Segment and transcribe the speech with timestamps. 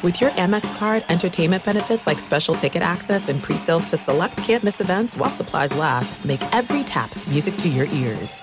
[0.00, 4.80] With your Amex card, entertainment benefits like special ticket access and pre-sales to select campus
[4.80, 8.40] events while supplies last, make every tap music to your ears.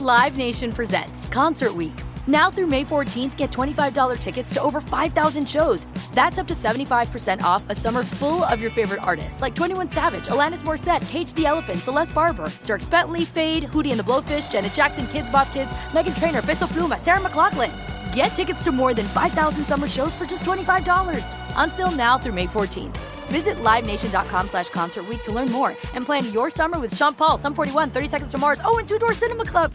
[0.00, 1.94] Live Nation presents Concert Week.
[2.26, 5.86] Now through May 14th, get $25 tickets to over 5,000 shows.
[6.14, 10.26] That's up to 75% off a summer full of your favorite artists like 21 Savage,
[10.26, 14.72] Alanis Morissette, Cage the Elephant, Celeste Barber, Dierks Bentley, Fade, Hootie and the Blowfish, Janet
[14.74, 17.97] Jackson, Kidz Bop Kids, Meghan Trainor, Peso Pluma, Sarah McLachlan.
[18.14, 21.24] Get tickets to more than 5,000 summer shows for just $25.
[21.56, 22.96] Until now through May 14th.
[23.28, 27.54] Visit LiveNation.com slash Concert to learn more and plan your summer with Sean Paul, Sum
[27.54, 29.74] 41, 30 Seconds to Mars, oh, and Two Door Cinema Club.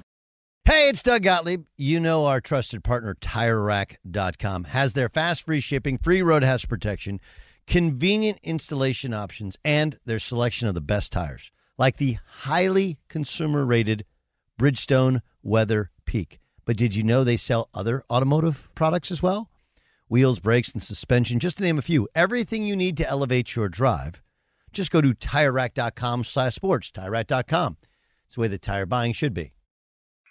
[0.66, 1.66] Hey, it's Doug Gottlieb.
[1.76, 7.20] You know our trusted partner, TireRack.com, has their fast free shipping, free road hazard protection,
[7.68, 14.06] convenient installation options, and their selection of the best tires, like the highly consumer rated
[14.58, 16.40] Bridgestone Weather Peak.
[16.66, 19.50] But did you know they sell other automotive products as well?
[20.08, 22.08] Wheels, brakes, and suspension, just to name a few.
[22.16, 24.22] Everything you need to elevate your drive.
[24.72, 26.92] Just go to TireRack.com slash sports.
[26.92, 27.78] TireRack.com.
[28.25, 29.53] It's the way that tire buying should be.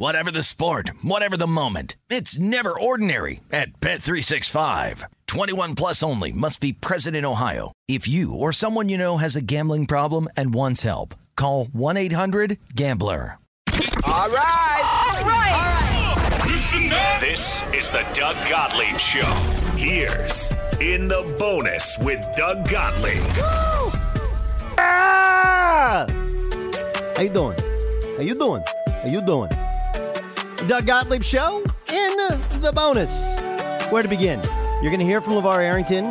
[0.00, 1.96] Whatever the sport, whatever the moment.
[2.08, 5.02] It's never ordinary at Bet365.
[5.26, 7.72] 21 plus only must be present in Ohio.
[7.88, 13.38] If you or someone you know has a gambling problem and wants help, call 1-800-GAMBLER.
[14.04, 15.14] All right.
[15.16, 16.42] All right.
[16.46, 17.20] Listen up.
[17.20, 19.26] This is the Doug Gottlieb Show.
[19.74, 23.24] Here's In the Bonus with Doug Gottlieb.
[24.78, 26.06] Ah!
[27.16, 27.58] How you doing?
[28.16, 28.62] How you doing?
[28.86, 29.50] How you doing?
[30.68, 32.16] Doug Gottlieb Show in
[32.60, 33.10] the bonus.
[33.90, 34.38] Where to begin?
[34.82, 36.04] You're going to hear from LaVar Arrington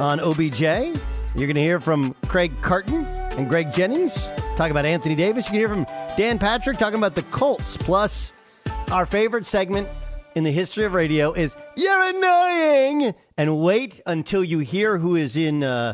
[0.00, 0.62] on OBJ.
[0.62, 4.14] You're going to hear from Craig Carton and Greg Jennings
[4.56, 5.44] talking about Anthony Davis.
[5.44, 5.84] You can hear from
[6.16, 7.76] Dan Patrick talking about the Colts.
[7.76, 8.32] Plus,
[8.90, 9.86] our favorite segment
[10.36, 15.36] in the history of radio is "You're annoying." And wait until you hear who is
[15.36, 15.92] in uh,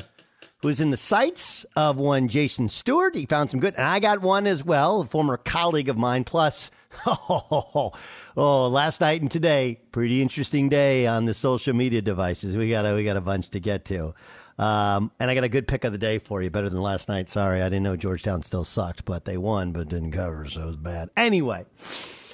[0.59, 3.17] who is in the sights of one Jason Stewart.
[3.17, 6.23] He found some good, and I got one as well, a former colleague of mine.
[6.23, 6.71] Plus,
[7.07, 7.93] oh,
[8.37, 12.57] oh, last night and today, pretty interesting day on the social media devices.
[12.57, 14.15] We got a, we got a bunch to get to.
[14.59, 17.09] Um, and I got a good pick of the day for you, better than last
[17.09, 17.29] night.
[17.29, 20.67] Sorry, I didn't know Georgetown still sucked, but they won, but didn't cover, so it
[20.67, 21.11] was bad.
[21.17, 21.65] Anyway,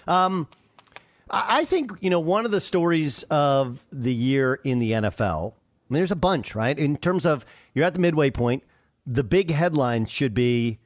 [0.06, 0.48] um,
[1.30, 5.52] I think you know one of the stories of the year in the NFL.
[5.52, 6.78] I mean, there's a bunch, right?
[6.78, 8.62] In terms of you're at the midway point,
[9.06, 10.78] the big headline should be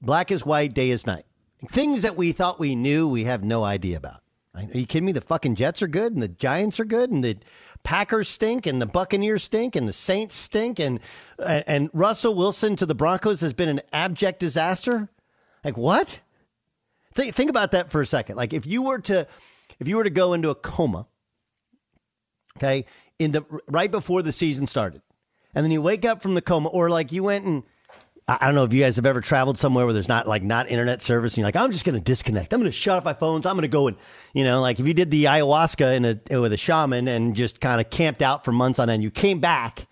[0.00, 1.26] black is white, day is night.
[1.70, 4.20] Things that we thought we knew, we have no idea about.
[4.54, 5.12] Are you kidding me?
[5.12, 7.36] The fucking Jets are good, and the Giants are good, and the
[7.82, 10.98] Packers stink, and the Buccaneers stink, and the Saints stink, and
[11.38, 15.10] and Russell Wilson to the Broncos has been an abject disaster.
[15.62, 16.20] Like what?
[17.14, 18.36] Think think about that for a second.
[18.36, 19.26] Like if you were to
[19.78, 21.06] if you were to go into a coma,
[22.56, 22.86] okay,
[23.18, 25.02] in the right before the season started,
[25.54, 27.62] and then you wake up from the coma, or like you went and
[28.28, 30.68] I don't know if you guys have ever traveled somewhere where there's not like not
[30.68, 32.52] internet service, and you're like, I'm just going to disconnect.
[32.52, 33.46] I'm going to shut off my phones.
[33.46, 33.96] I'm going to go and
[34.34, 37.60] you know, like if you did the ayahuasca in a with a shaman and just
[37.60, 39.86] kind of camped out for months on end, you came back.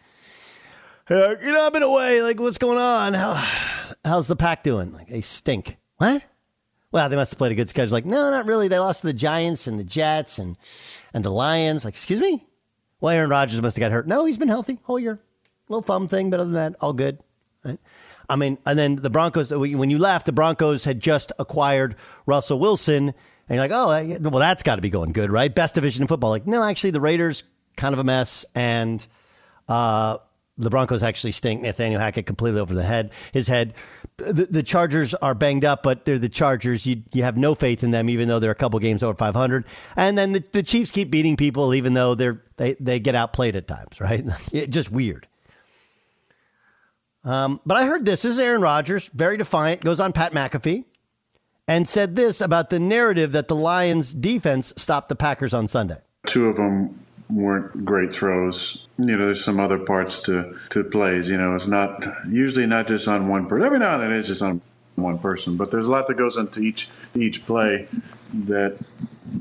[1.09, 2.23] You know, I've been away.
[2.23, 3.15] Like, what's going on?
[3.15, 3.35] How,
[4.05, 4.93] how's the pack doing?
[4.93, 5.77] Like, they stink.
[5.99, 6.25] What?
[6.91, 7.93] Well, they must have played a good schedule.
[7.93, 8.69] Like, no, not really.
[8.69, 10.57] They lost to the Giants and the Jets and
[11.13, 11.85] and the Lions.
[11.85, 12.47] Like, excuse me.
[13.01, 14.09] Well, Aaron Rodgers must have got hurt.
[14.09, 15.21] No, he's been healthy whole year.
[15.69, 17.19] Little thumb thing, but other than that, all good.
[17.65, 17.79] Right?
[18.29, 19.51] I mean, and then the Broncos.
[19.51, 23.09] When you left, the Broncos had just acquired Russell Wilson,
[23.49, 25.55] and you're like, oh, well, that's got to be going good, right?
[25.55, 26.31] Best division in football.
[26.31, 27.45] Like, no, actually, the Raiders
[27.77, 29.07] kind of a mess, and
[29.69, 30.19] uh,
[30.57, 31.63] the Broncos actually stink.
[31.63, 33.75] Nathaniel Hackett completely over the head, his head.
[34.17, 36.87] The, the Chargers are banged up, but they're the Chargers.
[36.87, 39.65] You you have no faith in them, even though they're a couple games over 500.
[39.97, 43.57] And then the, the Chiefs keep beating people, even though they're they, they get outplayed
[43.57, 44.25] at times, right?
[44.53, 45.27] It, just weird.
[47.25, 48.23] Um, but I heard this.
[48.23, 50.85] This is Aaron Rodgers, very defiant, goes on Pat McAfee
[51.67, 55.99] and said this about the narrative that the Lions defense stopped the Packers on Sunday.
[56.27, 57.01] Two of them
[57.31, 58.87] weren't great throws.
[58.99, 61.29] You know, there's some other parts to, to plays.
[61.31, 63.65] You know, it's not usually not just on one person.
[63.65, 64.61] Every now and then it's just on
[64.97, 67.89] one person, but there's a lot that goes into each each play
[68.33, 68.79] that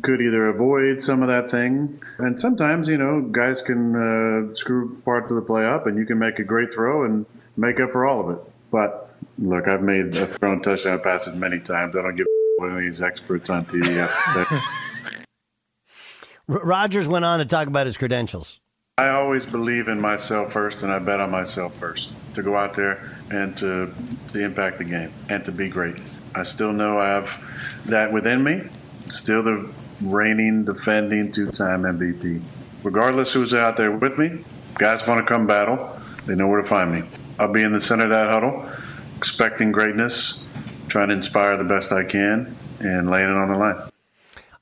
[0.01, 5.00] could either avoid some of that thing, and sometimes you know guys can uh, screw
[5.06, 7.27] part of the play up, and you can make a great throw and
[7.57, 8.44] make up for all of it.
[8.71, 11.95] But look, I've made a thrown touchdown passes many times.
[11.95, 12.27] I don't give
[12.57, 14.09] one of these experts on TV.
[16.47, 18.59] Rodgers went on to talk about his credentials.
[18.97, 22.75] I always believe in myself first, and I bet on myself first to go out
[22.75, 23.91] there and to,
[24.29, 25.95] to impact the game and to be great.
[26.35, 27.41] I still know I have
[27.85, 28.69] that within me.
[29.09, 32.41] Still the reigning, defending two-time MVP.
[32.83, 34.44] Regardless who's out there with me,
[34.75, 36.00] guys want to come battle.
[36.25, 37.03] They know where to find me.
[37.39, 38.69] I'll be in the center of that huddle,
[39.18, 40.45] expecting greatness,
[40.88, 43.89] trying to inspire the best I can, and laying it on the line.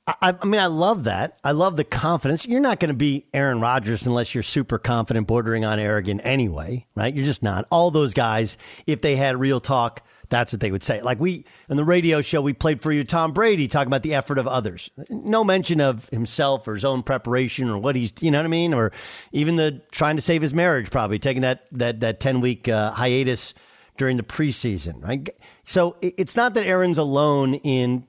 [0.06, 1.38] I, I mean, I love that.
[1.44, 2.46] I love the confidence.
[2.46, 6.86] You're not going to be Aaron Rodgers unless you're super confident, bordering on arrogant anyway,
[6.96, 7.14] right?
[7.14, 7.66] You're just not.
[7.70, 11.02] All those guys, if they had real talk, that's what they would say.
[11.02, 14.14] Like we, in the radio show, we played for you Tom Brady talking about the
[14.14, 14.90] effort of others.
[15.10, 18.48] No mention of himself or his own preparation or what he's, you know what I
[18.48, 18.72] mean?
[18.72, 18.92] Or
[19.32, 22.92] even the trying to save his marriage, probably taking that, that, that 10 week uh,
[22.92, 23.52] hiatus
[23.98, 25.28] during the preseason, right?
[25.66, 28.06] So it's not that Aaron's alone in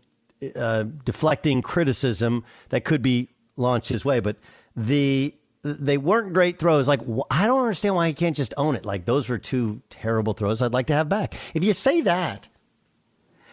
[0.56, 4.38] uh, deflecting criticism that could be launched his way, but
[4.78, 6.88] the they weren't great throws.
[6.88, 7.00] Like
[7.32, 8.86] I don't understand why he can't just own it.
[8.86, 10.62] Like those were two terrible throws.
[10.62, 11.34] I'd like to have back.
[11.54, 12.50] If you say that.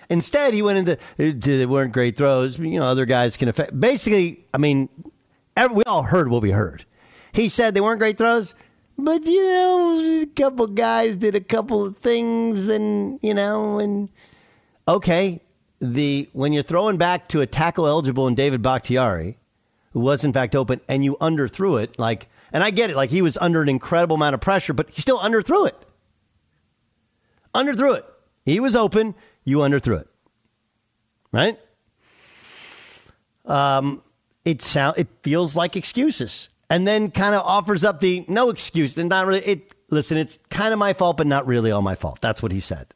[0.08, 2.58] Instead, he went into eh, they weren't great throws.
[2.58, 3.78] You know, other guys can affect.
[3.78, 4.88] Basically, I mean,
[5.56, 6.84] every, we all heard what we heard.
[7.32, 8.56] He said they weren't great throws,
[8.98, 14.08] but you know, a couple guys did a couple of things, and you know, and
[14.88, 15.40] okay,
[15.78, 19.38] the when you're throwing back to a tackle eligible in David Bakhtiari,
[19.92, 23.10] who was in fact open, and you underthrew it, like, and I get it, like
[23.10, 25.76] he was under an incredible amount of pressure, but he still underthrew it.
[27.54, 28.04] Underthrew it.
[28.44, 29.14] He was open.
[29.44, 30.08] You underthrew it.
[31.32, 31.58] Right?
[33.44, 34.02] Um,
[34.44, 38.96] it sound it feels like excuses, and then kind of offers up the no excuse.
[38.96, 39.44] And not really.
[39.44, 40.16] It listen.
[40.16, 42.18] It's kind of my fault, but not really all my fault.
[42.20, 42.94] That's what he said.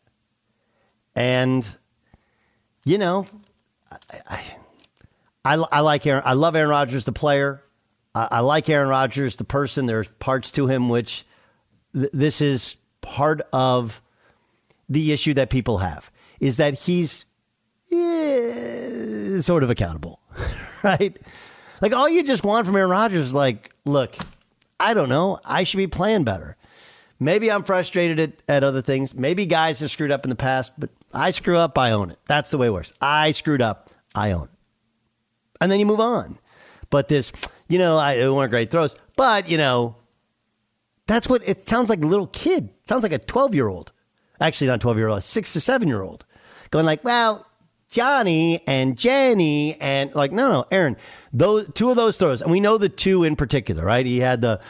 [1.14, 1.66] And
[2.84, 3.26] you know,
[3.90, 4.56] I, I,
[5.44, 6.22] I I like Aaron.
[6.24, 7.62] I love Aaron Rodgers, the player.
[8.14, 9.86] I, I like Aaron Rodgers, the person.
[9.86, 11.26] There's parts to him which
[11.94, 14.00] th- this is part of
[14.88, 16.10] the issue that people have
[16.40, 17.26] is that he's
[17.90, 20.20] eh, sort of accountable,
[20.82, 21.18] right?
[21.80, 24.16] Like all you just want from Aaron Rodgers is like, look,
[24.78, 25.40] I don't know.
[25.44, 26.56] I should be playing better.
[27.20, 29.14] Maybe I'm frustrated at, at other things.
[29.14, 32.18] Maybe guys have screwed up in the past, but I screw up, I own it.
[32.26, 32.92] That's the way it works.
[33.00, 34.53] I screwed up, I own it.
[35.64, 36.38] And then you move on.
[36.90, 37.32] But this,
[37.68, 38.94] you know, I it weren't great throws.
[39.16, 39.96] But, you know,
[41.06, 42.64] that's what it sounds like a little kid.
[42.64, 43.90] It sounds like a 12 year old.
[44.42, 46.26] Actually, not 12 year old, six to seven year old.
[46.68, 47.46] Going like, well,
[47.88, 50.98] Johnny and Jenny and like, no, no, Aaron,
[51.32, 52.42] those two of those throws.
[52.42, 54.04] And we know the two in particular, right?
[54.04, 54.60] He had the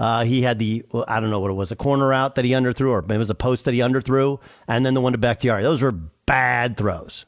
[0.00, 2.44] uh, he had the well, I don't know what it was, a corner out that
[2.44, 5.12] he underthrew, or maybe it was a post that he underthrew, and then the one
[5.12, 5.62] to Bakhtiari.
[5.62, 7.24] Those were bad throws.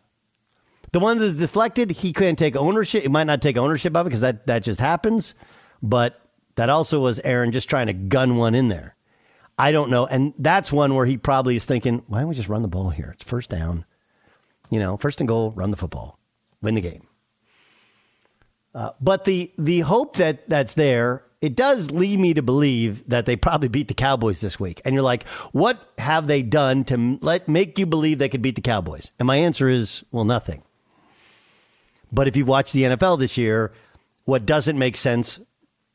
[0.92, 3.02] The one that's deflected, he couldn't take ownership.
[3.02, 5.34] He might not take ownership of it because that that just happens.
[5.82, 6.20] But
[6.56, 8.94] that also was Aaron just trying to gun one in there.
[9.58, 12.48] I don't know, and that's one where he probably is thinking, why don't we just
[12.48, 13.12] run the ball here?
[13.14, 13.84] It's first down,
[14.70, 16.18] you know, first and goal, run the football,
[16.62, 17.06] win the game.
[18.74, 23.26] Uh, but the the hope that that's there it does lead me to believe that
[23.26, 24.80] they probably beat the Cowboys this week.
[24.84, 28.54] And you're like, what have they done to let make you believe they could beat
[28.54, 29.10] the Cowboys?
[29.18, 30.62] And my answer is, well, nothing.
[32.12, 33.72] But if you watch the NFL this year,
[34.24, 35.40] what doesn't make sense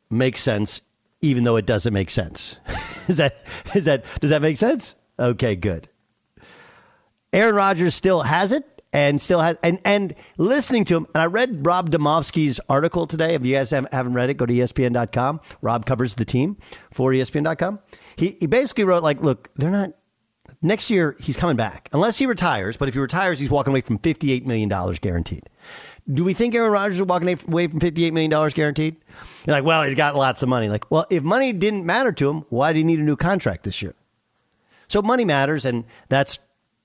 [0.10, 0.82] makes sense,
[1.22, 2.58] even though it doesn't make sense.
[3.08, 3.38] is that
[3.76, 4.96] is that does that make sense?
[5.20, 5.90] Okay, good.
[7.34, 11.08] Aaron Rodgers still has it and still has and and listening to him.
[11.14, 13.34] And I read Rob Demovsky's article today.
[13.36, 15.42] If you guys haven't read it, go to ESPN.com.
[15.62, 16.58] Rob covers the team
[16.92, 17.80] for ESPN.com.
[18.16, 19.92] He he basically wrote like, look, they're not.
[20.62, 22.78] Next year he's coming back unless he retires.
[22.78, 25.50] But if he retires, he's walking away from fifty eight million dollars guaranteed.
[26.14, 28.96] Do we think Aaron Rodgers is walking away from $58 million guaranteed?
[29.46, 30.70] You're like, well, he's got lots of money.
[30.70, 33.64] Like, well, if money didn't matter to him, why did he need a new contract
[33.64, 33.94] this year?
[34.88, 36.40] So money matters, and that's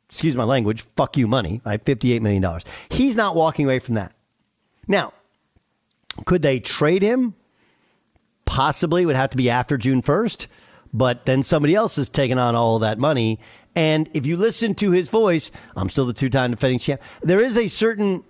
[0.08, 1.82] excuse my language, fuck you money, right?
[1.82, 2.60] $58 million.
[2.90, 4.12] He's not walking away from that.
[4.86, 5.14] Now,
[6.26, 7.34] could they trade him?
[8.44, 9.06] Possibly.
[9.06, 10.48] Would have to be after June 1st.
[10.92, 13.40] but then somebody else is taking on all that money.
[13.74, 17.00] And if you listen to his voice, I'm still the two time defending champ.
[17.22, 18.24] There is a certain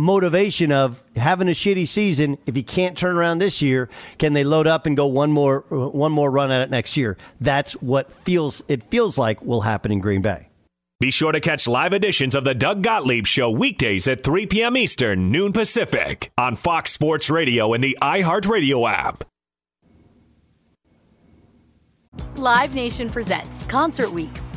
[0.00, 2.38] motivation of having a shitty season.
[2.46, 3.88] If you can't turn around this year,
[4.18, 7.16] can they load up and go one more one more run at it next year?
[7.40, 10.48] That's what feels it feels like will happen in Green Bay.
[11.00, 14.76] Be sure to catch live editions of the Doug Gottlieb Show weekdays at 3 p.m.
[14.76, 19.24] Eastern, noon Pacific, on Fox Sports Radio and the iHeartRadio app.
[22.36, 24.30] Live Nation presents Concert Week.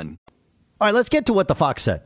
[0.00, 2.02] All right, let's get to what the Fox said.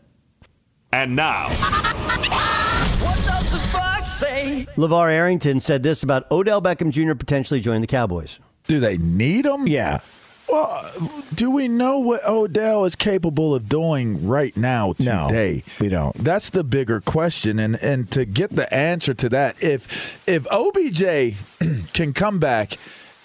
[0.92, 4.66] And now, what does the fox say?
[4.76, 7.14] LaVar Arrington said this about Odell Beckham Jr.
[7.14, 8.38] potentially joining the Cowboys.
[8.66, 9.66] Do they need him?
[9.66, 10.00] Yeah.
[10.48, 10.88] Well,
[11.34, 15.64] do we know what Odell is capable of doing right now No, today?
[15.80, 16.14] we don't.
[16.14, 21.34] That's the bigger question, and and to get the answer to that, if if OBJ
[21.92, 22.74] can come back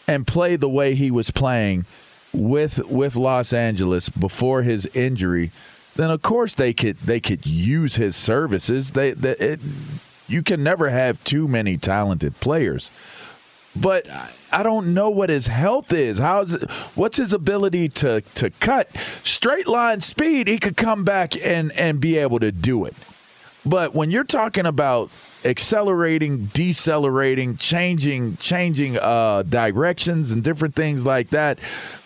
[0.07, 1.85] and play the way he was playing
[2.33, 5.51] with with Los Angeles before his injury,
[5.95, 8.91] then of course they could they could use his services.
[8.91, 9.59] They, they it,
[10.27, 12.91] you can never have too many talented players
[13.75, 14.07] but
[14.51, 16.19] I don't know what his health is.
[16.19, 16.61] How's
[16.95, 20.47] what's his ability to to cut straight line speed?
[20.47, 22.95] He could come back and and be able to do it.
[23.65, 25.11] But when you're talking about
[25.45, 31.59] accelerating, decelerating, changing, changing uh, directions and different things like that,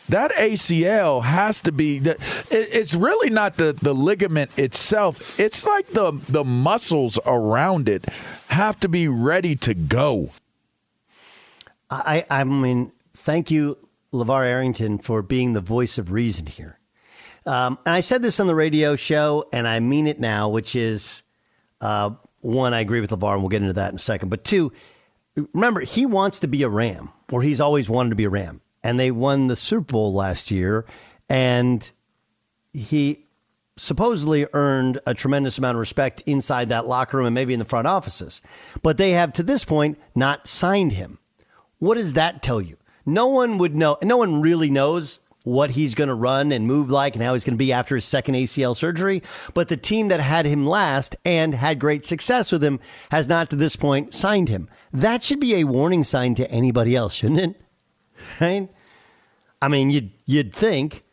[0.10, 2.00] that ACL has to be.
[2.00, 2.18] that
[2.52, 5.40] It's really not the the ligament itself.
[5.40, 8.06] It's like the the muscles around it
[8.50, 10.32] have to be ready to go.
[11.90, 13.78] I I mean, thank you,
[14.14, 16.80] LaVar Arrington, for being the voice of reason here.
[17.46, 20.76] Um, and I said this on the radio show, and I mean it now, which
[20.76, 21.24] is
[21.80, 24.30] uh, one, I agree with LaVar and we'll get into that in a second.
[24.30, 24.72] But two,
[25.54, 28.62] remember, he wants to be a Ram, or he's always wanted to be a Ram.
[28.86, 30.86] And they won the Super Bowl last year,
[31.28, 31.90] and
[32.72, 33.26] he
[33.78, 37.66] supposedly earned a tremendous amount of respect inside that locker room and maybe in the
[37.66, 38.42] front offices.
[38.84, 41.18] But they have, to this point, not signed him.
[41.80, 42.78] What does that tell you?
[43.08, 43.98] No one would know.
[44.04, 47.44] No one really knows what he's going to run and move like and how he's
[47.44, 49.24] going to be after his second ACL surgery.
[49.56, 53.50] But the team that had him last and had great success with him has not
[53.50, 54.70] to this point signed him.
[54.94, 57.62] That should be a warning sign to anybody else, shouldn't it?
[58.42, 58.70] Right?
[59.62, 61.04] I mean, you'd, you'd think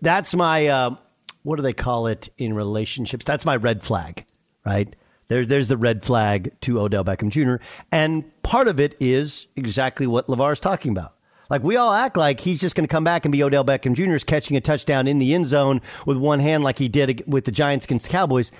[0.00, 0.96] that's my, uh,
[1.42, 3.24] what do they call it in relationships?
[3.24, 4.24] That's my red flag,
[4.64, 4.94] right?
[5.30, 7.62] There's there's the red flag to Odell Beckham Jr.
[7.92, 11.14] And part of it is exactly what LaVar is talking about.
[11.48, 13.94] Like we all act like he's just going to come back and be Odell Beckham
[13.94, 14.14] Jr.
[14.14, 17.44] Is catching a touchdown in the end zone with one hand, like he did with
[17.44, 18.50] the Giants against the Cowboys.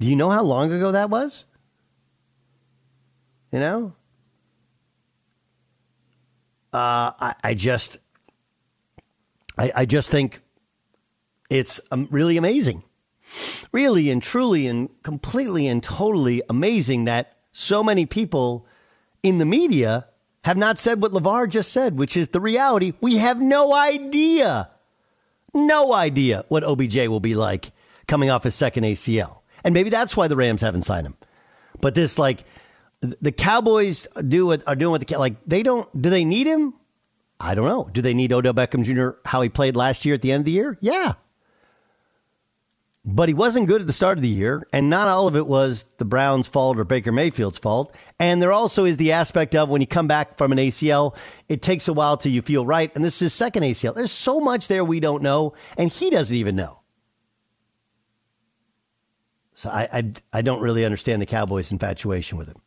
[0.00, 1.44] Do you know how long ago that was?
[3.52, 3.94] You know,
[6.72, 7.96] uh, I, I, just,
[9.56, 10.42] I, I, just think
[11.50, 12.82] it's um, really amazing,
[13.72, 18.66] really and truly and completely and totally amazing that so many people
[19.22, 20.06] in the media
[20.44, 22.92] have not said what LaVar just said, which is the reality.
[23.00, 24.70] We have no idea,
[25.54, 27.72] no idea what OBJ will be like
[28.06, 29.38] coming off his second ACL.
[29.64, 31.16] And maybe that's why the Rams haven't signed him.
[31.80, 32.44] But this, like,
[33.00, 36.74] the Cowboys do what are doing what the like they don't do they need him?
[37.40, 37.88] I don't know.
[37.92, 39.18] Do they need Odell Beckham Jr.
[39.24, 40.76] how he played last year at the end of the year?
[40.80, 41.14] Yeah,
[43.10, 45.46] but he wasn't good at the start of the year, and not all of it
[45.46, 47.94] was the Browns' fault or Baker Mayfield's fault.
[48.20, 51.16] And there also is the aspect of when you come back from an ACL,
[51.48, 52.94] it takes a while till you feel right.
[52.94, 53.94] And this is his second ACL.
[53.94, 56.80] There's so much there we don't know, and he doesn't even know.
[59.54, 62.60] So I, I, I don't really understand the Cowboys' infatuation with him.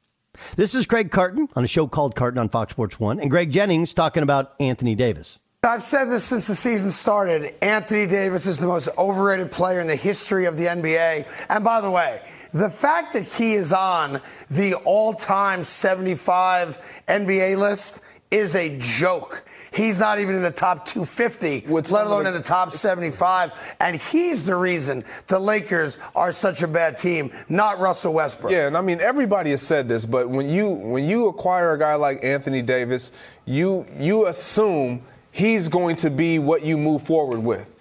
[0.56, 3.52] This is Craig Carton on a show called Carton on Fox Sports 1, and Greg
[3.52, 5.40] Jennings talking about Anthony Davis.
[5.64, 7.54] I've said this since the season started.
[7.64, 11.28] Anthony Davis is the most overrated player in the history of the NBA.
[11.50, 17.58] And by the way, the fact that he is on the all time 75 NBA
[17.58, 18.02] list
[18.32, 19.44] is a joke.
[19.74, 23.76] He's not even in the top 250, let alone in the top 75.
[23.80, 28.52] And he's the reason the Lakers are such a bad team, not Russell Westbrook.
[28.52, 31.80] Yeah, and I mean everybody has said this, but when you when you acquire a
[31.80, 33.12] guy like Anthony Davis,
[33.46, 37.74] you you assume he's going to be what you move forward with.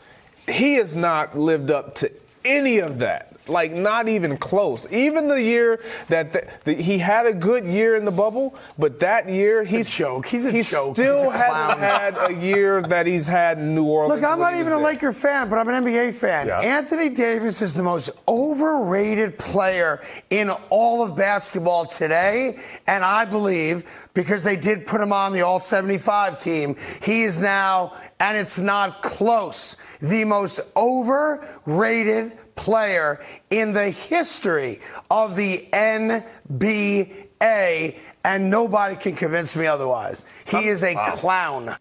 [0.49, 2.11] He has not lived up to
[2.45, 3.37] any of that.
[3.51, 4.87] Like not even close.
[4.91, 9.01] Even the year that the, the, he had a good year in the bubble, but
[9.01, 10.27] that year he's a joke.
[10.27, 10.95] He's a he joke.
[10.95, 14.21] Still he's hasn't had a year that he's had in New Orleans.
[14.21, 16.47] Look, I'm not even a Laker fan, but I'm an NBA fan.
[16.47, 16.61] Yeah.
[16.61, 23.85] Anthony Davis is the most overrated player in all of basketball today, and I believe
[24.15, 28.59] because they did put him on the All 75 team, he is now, and it's
[28.59, 39.15] not close, the most overrated player in the history of the NBA, and nobody can
[39.15, 40.25] convince me otherwise.
[40.47, 41.77] He is a clown.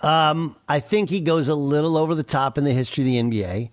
[0.00, 3.16] Um, I think he goes a little over the top in the history of the
[3.16, 3.70] NBA.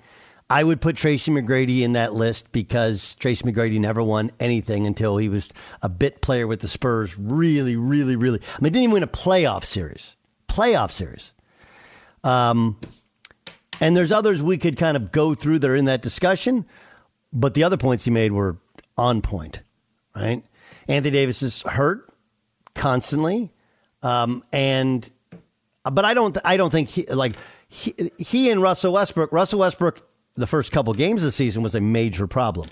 [0.50, 5.18] I would put Tracy McGrady in that list because Tracy McGrady never won anything until
[5.18, 5.50] he was
[5.82, 7.18] a bit player with the Spurs.
[7.18, 8.40] Really, really, really.
[8.40, 10.16] I mean, didn't even win a playoff series.
[10.48, 11.34] Playoff series.
[12.24, 12.80] Um,
[13.80, 16.66] and there's others we could kind of go through that are in that discussion,
[17.34, 18.58] but the other points he made were
[18.98, 19.62] on point,
[20.16, 20.44] right?
[20.88, 22.10] Anthony Davis is hurt
[22.74, 23.52] constantly,
[24.04, 25.10] um, and
[25.84, 27.36] but I don't I don't think he like
[27.68, 29.32] he, he and Russell Westbrook.
[29.32, 30.02] Russell Westbrook,
[30.36, 32.70] the first couple games of the season was a major problem.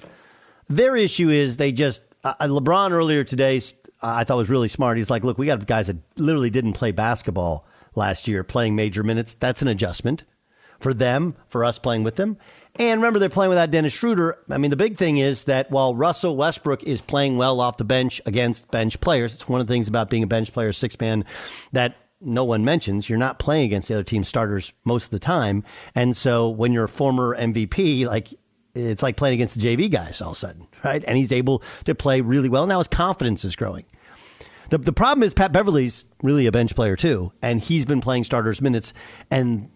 [0.69, 3.61] Their issue is they just uh, LeBron earlier today
[4.01, 4.97] I thought was really smart.
[4.97, 9.01] He's like, look, we got guys that literally didn't play basketball last year playing major
[9.01, 9.33] minutes.
[9.33, 10.23] That's an adjustment
[10.83, 12.37] for them, for us playing with them.
[12.75, 14.37] And remember, they're playing without Dennis Schroeder.
[14.49, 17.83] I mean, the big thing is that while Russell Westbrook is playing well off the
[17.83, 20.99] bench against bench players, it's one of the things about being a bench player, six
[20.99, 21.23] man,
[21.71, 23.09] that no one mentions.
[23.09, 25.63] You're not playing against the other team starters most of the time.
[25.95, 28.29] And so when you're a former MVP, like
[28.75, 31.03] it's like playing against the JV guys all of a sudden, right?
[31.07, 32.65] And he's able to play really well.
[32.65, 33.85] Now his confidence is growing.
[34.69, 38.23] The, the problem is Pat Beverley's really a bench player too, and he's been playing
[38.23, 38.93] starters minutes,
[39.29, 39.69] and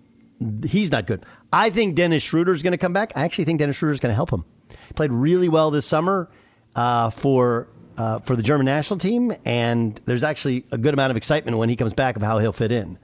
[0.65, 1.25] he's not good.
[1.51, 3.13] I think Dennis Schroeder is going to come back.
[3.15, 4.45] I actually think Dennis Schroeder is going to help him.
[4.69, 6.29] He played really well this summer
[6.75, 11.17] uh, for uh, for the German national team, and there's actually a good amount of
[11.17, 12.99] excitement when he comes back of how he'll fit in.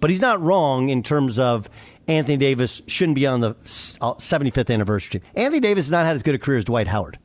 [0.00, 1.68] But he's not wrong in terms of
[2.08, 5.22] Anthony Davis shouldn't be on the 75th uh, anniversary.
[5.34, 7.18] Anthony Davis has not had as good a career as Dwight Howard.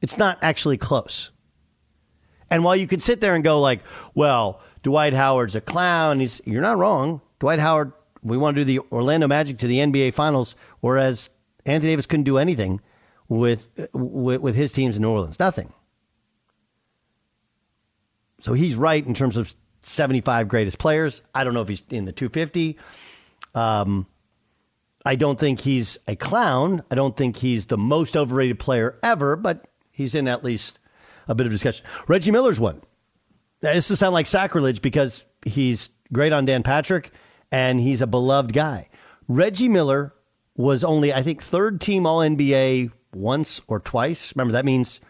[0.00, 1.30] It's not actually close.
[2.50, 3.80] And while you could sit there and go like,
[4.14, 7.22] well, Dwight Howard's a clown, he's, you're not wrong.
[7.42, 11.28] Dwight Howard, we want to do the Orlando Magic to the NBA Finals, whereas
[11.66, 12.80] Anthony Davis couldn't do anything
[13.28, 15.40] with, with, with his teams in New Orleans.
[15.40, 15.72] Nothing.
[18.38, 21.20] So he's right in terms of 75 greatest players.
[21.34, 22.78] I don't know if he's in the 250.
[23.56, 24.06] Um,
[25.04, 26.84] I don't think he's a clown.
[26.92, 30.78] I don't think he's the most overrated player ever, but he's in at least
[31.26, 31.84] a bit of discussion.
[32.06, 32.82] Reggie Miller's one.
[33.62, 37.10] Now, this will sound like sacrilege because he's great on Dan Patrick
[37.52, 38.88] and he's a beloved guy.
[39.28, 40.12] Reggie Miller
[40.56, 44.34] was only, I think, third team All NBA once or twice.
[44.34, 45.00] Remember, that means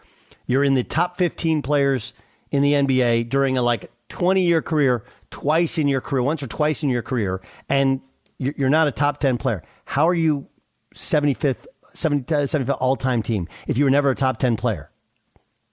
[0.46, 2.12] you're in the top 15 players
[2.50, 6.46] in the NBA during a like 20 year career, twice in your career, once or
[6.46, 8.02] twice in your career, and
[8.36, 9.62] you're not a top 10 player.
[9.86, 10.48] How are you
[10.94, 14.90] 75th, 70, uh, 75th all time team if you were never a top 10 player?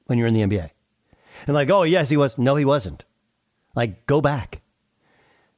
[0.10, 0.72] when you're in the NBA.
[1.46, 2.38] And like, oh, yes, he was.
[2.38, 3.06] No, he wasn't.
[3.76, 4.59] Like, go back.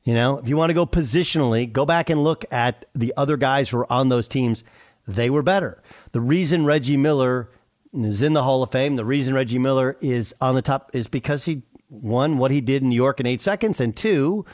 [0.03, 3.37] You know, if you want to go positionally, go back and look at the other
[3.37, 4.63] guys who were on those teams.
[5.07, 5.81] They were better.
[6.11, 7.49] The reason Reggie Miller
[7.93, 11.07] is in the Hall of Fame, the reason Reggie Miller is on the top is
[11.07, 14.45] because he, one, what he did in New York in eight seconds, and two,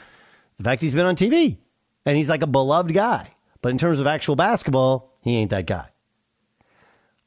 [0.58, 1.58] the fact he's been on TV.
[2.04, 3.34] And he's like a beloved guy.
[3.62, 5.90] But in terms of actual basketball, he ain't that guy.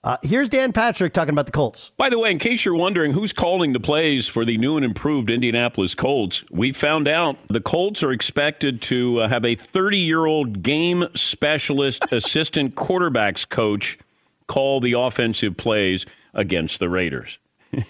[0.03, 1.91] Uh, here's Dan Patrick talking about the Colts.
[1.95, 4.83] By the way, in case you're wondering who's calling the plays for the new and
[4.83, 9.99] improved Indianapolis Colts, we found out the Colts are expected to uh, have a 30
[9.99, 13.99] year old game specialist assistant quarterbacks coach
[14.47, 17.37] call the offensive plays against the Raiders.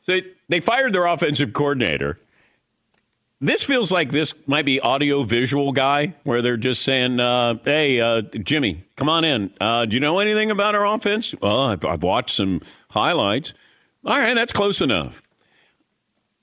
[0.00, 2.18] so they fired their offensive coordinator
[3.42, 8.00] this feels like this might be audio visual guy where they're just saying, uh, "Hey,
[8.00, 9.52] uh, Jimmy, come on in.
[9.60, 13.52] Uh, do you know anything about our offense?" Well, I've, I've watched some highlights.
[14.04, 15.22] All right, that's close enough.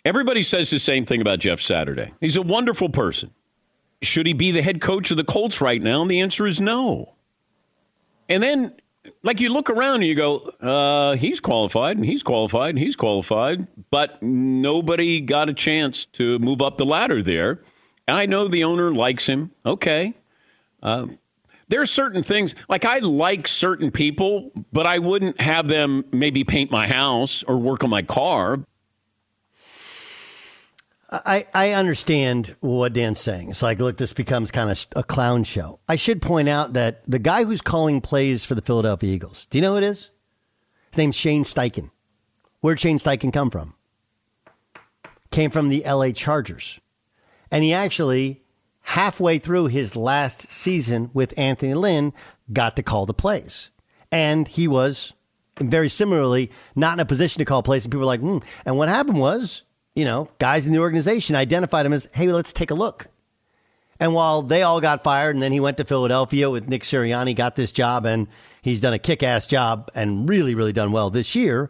[0.04, 2.14] Everybody says the same thing about Jeff Saturday.
[2.20, 3.32] He's a wonderful person.
[4.02, 6.02] Should he be the head coach of the Colts right now?
[6.02, 7.16] And the answer is no.
[8.30, 8.74] And then
[9.24, 12.96] like you look around and you go, uh, he's qualified and he's qualified and he's
[12.96, 17.62] qualified, but nobody got a chance to move up the ladder there.
[18.08, 19.52] I know the owner likes him.
[19.66, 20.14] Okay.
[20.82, 21.20] Um,
[21.68, 26.44] there are certain things, like I like certain people, but I wouldn't have them maybe
[26.44, 28.60] paint my house or work on my car.
[31.12, 33.50] I, I understand what Dan's saying.
[33.50, 35.80] It's like, look, this becomes kind of a clown show.
[35.88, 39.58] I should point out that the guy who's calling plays for the Philadelphia Eagles, do
[39.58, 40.12] you know who it is?
[40.92, 41.90] His name's Shane Steichen.
[42.62, 43.74] Where'd Shane Steichen come from?
[45.32, 46.80] Came from the LA Chargers.
[47.52, 48.44] And he actually,
[48.82, 52.14] halfway through his last season with Anthony Lynn,
[52.54, 53.72] got to call the plays.
[54.12, 55.14] And he was
[55.60, 57.84] very similarly not in a position to call plays.
[57.84, 58.38] And people were like, hmm.
[58.66, 59.64] And what happened was
[59.96, 63.08] you know, guys in the organization identified him as, hey, let's take a look.
[64.00, 67.36] And while they all got fired, and then he went to Philadelphia with Nick Sirianni,
[67.36, 68.28] got this job, and
[68.62, 71.70] he's done a kick ass job and really, really done well this year.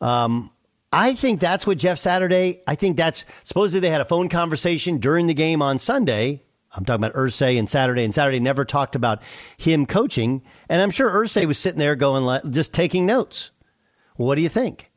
[0.00, 0.50] Um,
[0.92, 4.98] I think that's what Jeff Saturday, I think that's supposedly they had a phone conversation
[4.98, 6.42] during the game on Sunday.
[6.72, 9.22] I'm talking about Irsay and Saturday, and Saturday never talked about
[9.56, 10.42] him coaching.
[10.68, 13.50] And I'm sure Irsay was sitting there going, just taking notes.
[14.16, 14.89] What do you think?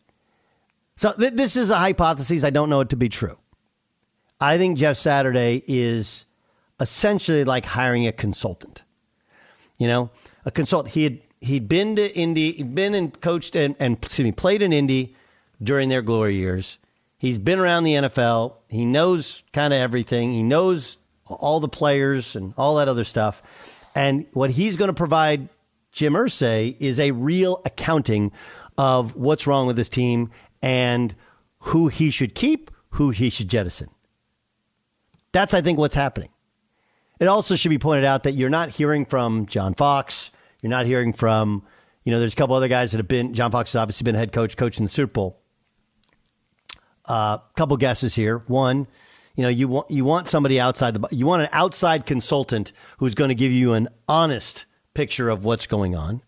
[0.95, 2.43] So th- this is a hypothesis.
[2.43, 3.37] I don't know it to be true.
[4.39, 6.25] I think Jeff Saturday is
[6.79, 8.83] essentially like hiring a consultant.
[9.77, 10.09] You know,
[10.45, 10.93] a consultant.
[10.93, 14.61] He had he'd been to Indy, he'd been and coached and, and excuse me, played
[14.61, 15.15] in Indy
[15.61, 16.77] during their glory years.
[17.17, 18.55] He's been around the NFL.
[18.67, 20.33] He knows kind of everything.
[20.33, 23.41] He knows all the players and all that other stuff.
[23.95, 25.47] And what he's going to provide
[25.91, 28.31] Jim Irsay is a real accounting
[28.77, 30.31] of what's wrong with this team
[30.63, 31.13] and
[31.59, 33.89] who he should keep, who he should jettison.
[35.31, 36.29] That's, I think, what's happening.
[37.19, 40.31] It also should be pointed out that you're not hearing from John Fox.
[40.61, 41.63] You're not hearing from,
[42.03, 44.15] you know, there's a couple other guys that have been, John Fox has obviously been
[44.15, 45.39] head coach in the Super Bowl.
[47.05, 48.39] A uh, couple guesses here.
[48.47, 48.87] One,
[49.35, 53.15] You know, you want you want somebody outside the you want an outside consultant who's
[53.15, 56.21] going to give you an honest picture of what's going on.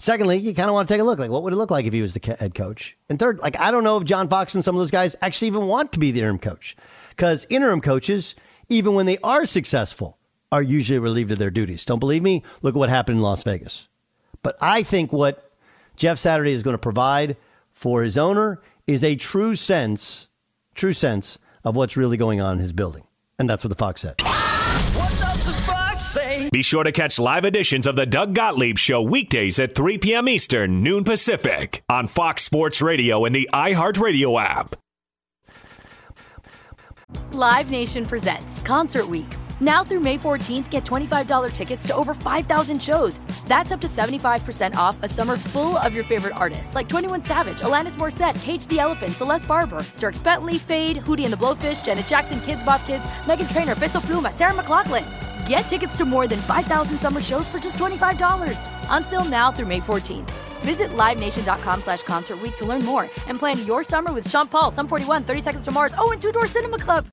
[0.00, 1.84] Secondly, you kind of want to take a look like what would it look like
[1.84, 2.96] if he was the head coach.
[3.10, 5.48] And third, like I don't know if John Fox and some of those guys actually
[5.48, 6.74] even want to be the interim coach
[7.10, 8.34] because interim coaches,
[8.70, 10.16] even when they are successful,
[10.50, 11.84] are usually relieved of their duties.
[11.84, 12.42] Don't believe me?
[12.62, 13.88] Look at what happened in Las Vegas.
[14.42, 15.52] But I think what
[15.96, 17.36] Jeff Saturday is going to provide
[17.74, 20.28] for his owner is a true sense,
[20.74, 23.04] true sense of what's really going on in his building.
[23.38, 24.16] And that's what the Fox said.
[26.48, 30.28] Be sure to catch live editions of the Doug Gottlieb Show weekdays at 3 p.m.
[30.28, 34.76] Eastern, noon Pacific, on Fox Sports Radio and the iHeartRadio app.
[37.32, 39.26] Live Nation presents Concert Week.
[39.60, 43.20] Now through May 14th, get $25 tickets to over 5,000 shows.
[43.46, 47.60] That's up to 75% off a summer full of your favorite artists like 21 Savage,
[47.60, 52.06] Alanis Morissette, Cage the Elephant, Celeste Barber, Dierks Bentley, Fade, Hootie and the Blowfish, Janet
[52.06, 55.29] Jackson, Kidz Bop Kids, Meghan Trainor, Peso Pluma, Sarah McLachlan.
[55.50, 58.56] Get tickets to more than 5,000 summer shows for just $25.
[58.88, 60.30] Until now through May 14th.
[60.60, 64.70] Visit LiveNation.com slash Concert Week to learn more and plan your summer with Sean Paul,
[64.70, 67.04] Sum 41, 30 Seconds to Mars, oh, and Two Door Cinema Club.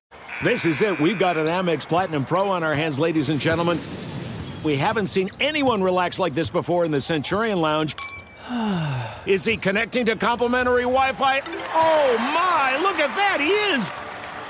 [0.44, 1.00] This is it.
[1.00, 3.80] We've got an Amex Platinum Pro on our hands, ladies and gentlemen.
[4.62, 7.96] We haven't seen anyone relax like this before in the Centurion Lounge.
[9.26, 11.40] Is he connecting to complimentary Wi Fi?
[11.74, 12.78] Oh, my!
[12.82, 13.40] Look at that!
[13.40, 14.07] He is!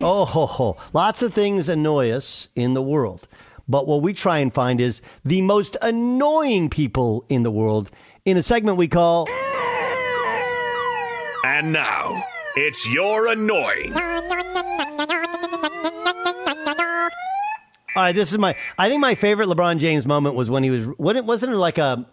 [0.00, 0.76] Oh, ho, ho.
[0.92, 3.28] lots of things annoy us in the world.
[3.66, 7.90] But what we try and find is the most annoying people in the world
[8.24, 9.28] in a segment we call.
[11.44, 12.24] And now,
[12.56, 13.92] it's your annoying.
[17.96, 18.56] All right, this is my.
[18.76, 20.86] I think my favorite LeBron James moment was when he was.
[20.86, 22.06] What it wasn't it like a.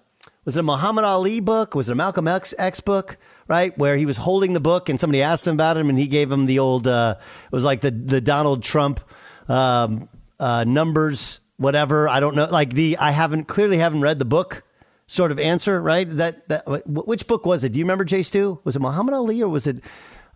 [0.45, 1.73] Was it a Muhammad Ali book?
[1.73, 3.17] Was it a Malcolm X, X book?
[3.51, 6.07] Right, where he was holding the book and somebody asked him about him and he
[6.07, 6.87] gave him the old.
[6.87, 9.01] Uh, it was like the the Donald Trump
[9.49, 10.07] um,
[10.39, 12.07] uh, numbers, whatever.
[12.07, 12.45] I don't know.
[12.45, 14.63] Like the I haven't clearly haven't read the book
[15.05, 15.81] sort of answer.
[15.81, 16.09] Right?
[16.09, 17.73] That that which book was it?
[17.73, 18.61] Do you remember Jay Stu?
[18.63, 19.83] Was it Muhammad Ali or was it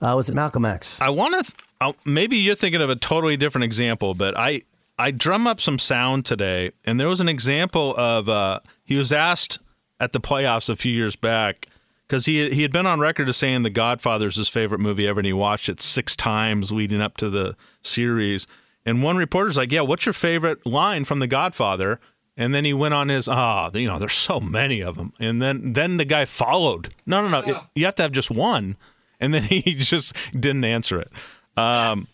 [0.01, 0.97] uh, was it Malcolm X?
[0.99, 1.43] I want to.
[1.43, 4.63] Th- oh, maybe you're thinking of a totally different example, but I
[4.99, 9.13] I drum up some sound today, and there was an example of uh, he was
[9.13, 9.59] asked
[10.01, 11.69] at the playoffs a few years back
[12.07, 15.07] because he he had been on record as saying The Godfather is his favorite movie
[15.07, 18.47] ever, and he watched it six times leading up to the series.
[18.85, 21.99] And one reporter's like, "Yeah, what's your favorite line from The Godfather?"
[22.37, 25.13] And then he went on his, ah, you know, there's so many of them.
[25.21, 26.93] And then then the guy followed.
[27.05, 28.75] No, no, no, it- you have to have just one.
[29.21, 31.11] And then he just didn't answer it.
[31.57, 32.07] Um,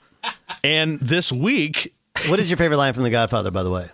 [0.63, 1.93] and this week,
[2.27, 3.89] What is your favorite line from The Godfather, by the way?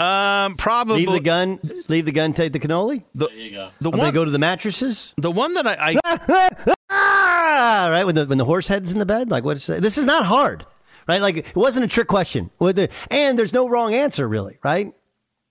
[0.00, 1.58] Um, probably leave the gun.
[1.88, 2.32] Leave the gun.
[2.32, 3.02] Take the cannoli.
[3.14, 3.70] The, there you go.
[3.80, 5.12] The I'm one- go to the mattresses.
[5.16, 9.06] The one that I, I ah, right when the when the horse head's in the
[9.06, 9.30] bed.
[9.30, 9.56] Like what?
[9.56, 9.82] Is that?
[9.82, 10.64] This is not hard,
[11.08, 11.20] right?
[11.20, 12.50] Like it wasn't a trick question.
[12.60, 14.92] With the, and there's no wrong answer, really, right?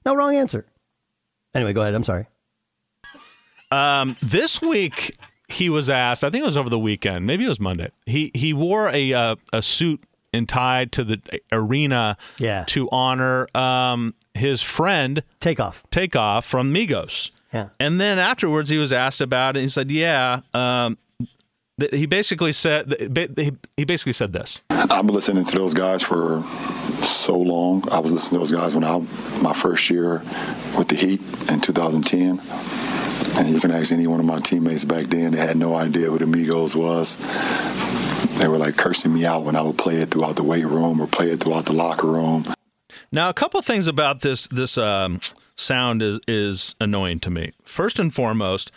[0.05, 0.65] No wrong answer.
[1.53, 1.93] Anyway, go ahead.
[1.93, 2.27] I'm sorry.
[3.69, 5.17] Um, this week
[5.49, 6.23] he was asked.
[6.23, 7.25] I think it was over the weekend.
[7.25, 7.91] Maybe it was Monday.
[8.05, 12.17] He he wore a uh, a suit and tied to the arena.
[12.37, 12.63] Yeah.
[12.67, 15.83] To honor um his friend Takeoff.
[15.91, 17.31] Takeoff from Migos.
[17.53, 17.69] Yeah.
[17.79, 19.59] And then afterwards he was asked about it.
[19.59, 20.97] And he said, "Yeah." Um,
[21.79, 22.93] th- he basically said
[23.37, 24.59] he he basically said this.
[24.69, 26.43] I've been listening to those guys for
[27.03, 27.87] so long.
[27.89, 28.99] I was listening to those guys when I
[29.41, 30.21] my first year
[30.77, 32.39] with the Heat in 2010.
[33.37, 36.09] And you can ask any one of my teammates back then, they had no idea
[36.09, 37.17] who the Migos was.
[38.39, 40.99] They were like cursing me out when I would play it throughout the weight room
[40.99, 42.51] or play it throughout the locker room.
[43.11, 45.19] Now, a couple things about this this um,
[45.55, 47.53] sound is is annoying to me.
[47.63, 48.71] First and foremost,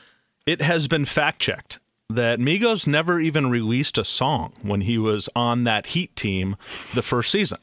[0.46, 1.79] it has been fact checked
[2.11, 6.57] that Migos never even released a song when he was on that Heat team
[6.94, 7.59] the first season.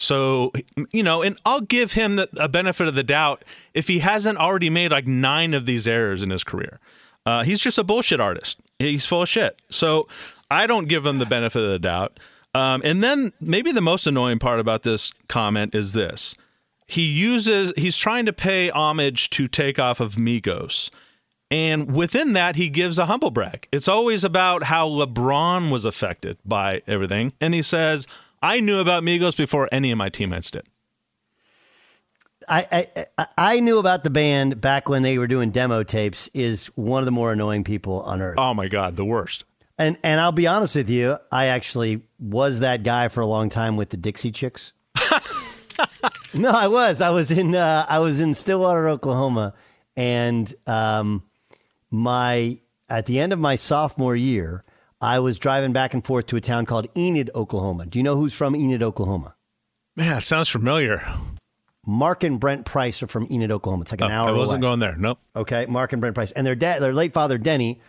[0.00, 0.50] So
[0.92, 4.38] you know, and I'll give him the, a benefit of the doubt if he hasn't
[4.38, 6.80] already made like nine of these errors in his career.
[7.26, 8.58] Uh, he's just a bullshit artist.
[8.78, 9.60] He's full of shit.
[9.68, 10.08] So
[10.50, 12.18] I don't give him the benefit of the doubt.
[12.54, 16.34] Um, and then maybe the most annoying part about this comment is this:
[16.86, 20.90] he uses he's trying to pay homage to Takeoff of Migos.
[21.50, 23.66] And within that, he gives a humble brag.
[23.72, 27.32] It's always about how LeBron was affected by everything.
[27.40, 28.06] And he says,
[28.42, 30.66] I knew about Migos before any of my teammates did.
[32.48, 36.28] I, I I knew about the band back when they were doing demo tapes.
[36.34, 38.38] Is one of the more annoying people on earth.
[38.38, 39.44] Oh my god, the worst.
[39.78, 43.50] And and I'll be honest with you, I actually was that guy for a long
[43.50, 44.72] time with the Dixie Chicks.
[46.34, 47.00] no, I was.
[47.00, 49.54] I was in uh, I was in Stillwater, Oklahoma,
[49.96, 51.22] and um,
[51.90, 54.64] my at the end of my sophomore year,
[55.00, 57.86] I was driving back and forth to a town called Enid, Oklahoma.
[57.86, 59.34] Do you know who's from Enid, Oklahoma?
[59.96, 61.02] Man, it sounds familiar.
[61.86, 63.82] Mark and Brent Price are from Enid, Oklahoma.
[63.82, 64.28] It's like an Oh, hour.
[64.28, 64.70] I wasn't away.
[64.70, 64.96] going there.
[64.96, 65.18] Nope.
[65.34, 67.80] Okay, Mark and Brent Price, and their dad, their late father Denny,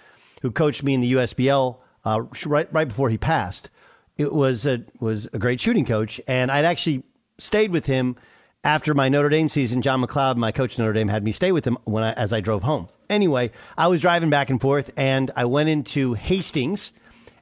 [0.42, 3.70] who coached me in the USBL uh, right right before he passed.
[4.18, 7.04] It was a was a great shooting coach, and I'd actually
[7.38, 8.16] stayed with him
[8.64, 9.82] after my Notre Dame season.
[9.82, 12.32] John MacLeod, my coach at Notre Dame, had me stay with him when I, as
[12.32, 12.88] I drove home.
[13.10, 16.94] Anyway, I was driving back and forth, and I went into Hastings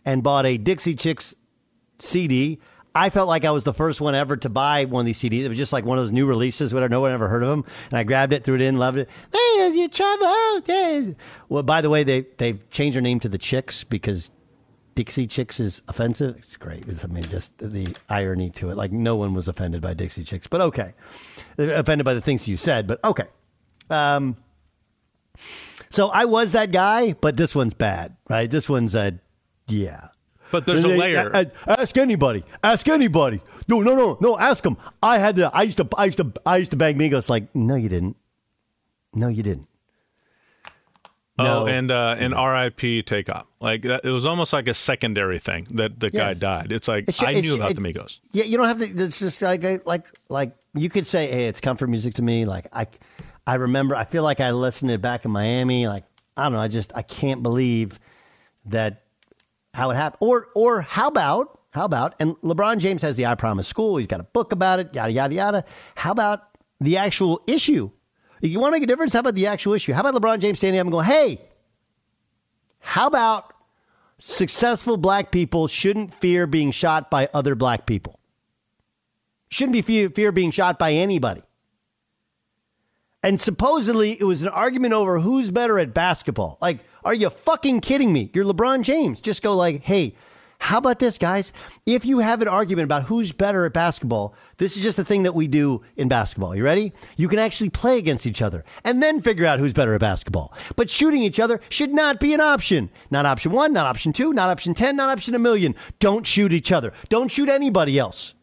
[0.05, 1.35] and bought a Dixie Chicks
[1.99, 2.59] CD.
[2.95, 5.43] I felt like I was the first one ever to buy one of these CDs.
[5.43, 6.89] It was just like one of those new releases, whatever.
[6.89, 7.65] No one ever heard of them.
[7.91, 9.09] And I grabbed it, threw it in, loved it.
[9.31, 10.61] There's your trouble.
[10.65, 11.15] There's...
[11.49, 14.31] Well, by the way, they they've changed their name to the Chicks because
[14.95, 16.35] Dixie Chicks is offensive.
[16.39, 16.87] It's great.
[16.87, 18.75] It's, I mean, just the irony to it.
[18.75, 20.93] Like no one was offended by Dixie Chicks, but okay.
[21.57, 23.27] Offended by the things you said, but okay.
[23.89, 24.35] Um,
[25.89, 28.49] so I was that guy, but this one's bad, right?
[28.49, 29.19] This one's a
[29.71, 30.07] yeah.
[30.51, 31.29] But there's a They- layer.
[31.31, 32.43] a- a- ask anybody.
[32.63, 33.39] Ask anybody.
[33.67, 34.37] No, no, no, no.
[34.39, 34.77] Ask them.
[35.03, 35.51] I had to.
[35.53, 35.87] I used to.
[35.95, 36.31] I used to.
[36.45, 37.29] I used to bang Migos.
[37.29, 38.15] Like, no, you didn't.
[39.13, 39.67] No, you didn't.
[41.37, 41.67] Oh, No.
[41.67, 43.03] and uh, and R.I.P.
[43.03, 43.45] Takeoff.
[43.61, 46.71] Like that, it was almost like a secondary thing that the guy died.
[46.71, 48.19] It's like It should- I it knew about it- the Migos.
[48.31, 48.85] Yeah, you don't have to.
[49.03, 52.45] It's just like like like you could say, hey, it's comfort music to me.
[52.45, 52.87] Like I,
[53.47, 53.95] I remember.
[53.95, 55.87] I feel like I listened to it back in Miami.
[55.87, 56.03] Like
[56.35, 56.59] I don't know.
[56.59, 57.99] I just I can't believe
[58.65, 59.03] that
[59.79, 60.17] how it happened.
[60.21, 62.15] Or or how about how about?
[62.19, 63.97] And LeBron James has the I Promise School.
[63.97, 64.93] He's got a book about it.
[64.93, 65.63] Yada yada yada.
[65.95, 66.43] How about
[66.79, 67.91] the actual issue?
[68.41, 69.93] If you want to make a difference, how about the actual issue?
[69.93, 71.41] How about LeBron James standing up and going, hey,
[72.79, 73.53] how about
[74.19, 78.19] successful black people shouldn't fear being shot by other black people?
[79.49, 81.41] Shouldn't be fear, fear being shot by anybody.
[83.21, 86.57] And supposedly it was an argument over who's better at basketball.
[86.61, 88.31] Like, are you fucking kidding me?
[88.33, 89.19] You're LeBron James.
[89.19, 90.15] Just go like, hey,
[90.61, 91.53] how about this, guys?
[91.85, 95.23] If you have an argument about who's better at basketball, this is just the thing
[95.23, 96.53] that we do in basketball.
[96.53, 96.91] You ready?
[97.15, 100.53] You can actually play against each other and then figure out who's better at basketball.
[100.75, 102.89] But shooting each other should not be an option.
[103.09, 105.75] Not option one, not option two, not option 10, not option a million.
[105.99, 106.91] Don't shoot each other.
[107.07, 108.33] Don't shoot anybody else.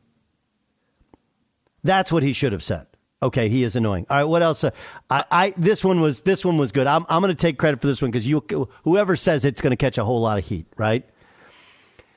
[1.85, 2.87] That's what he should have said.
[3.23, 4.07] Okay, he is annoying.
[4.11, 4.63] All right, what else?
[4.63, 4.71] Uh,
[5.09, 6.87] I, I this one was this one was good.
[6.87, 8.45] I'm I'm going to take credit for this one because you
[8.85, 11.05] whoever says it's going to catch a whole lot of heat, right?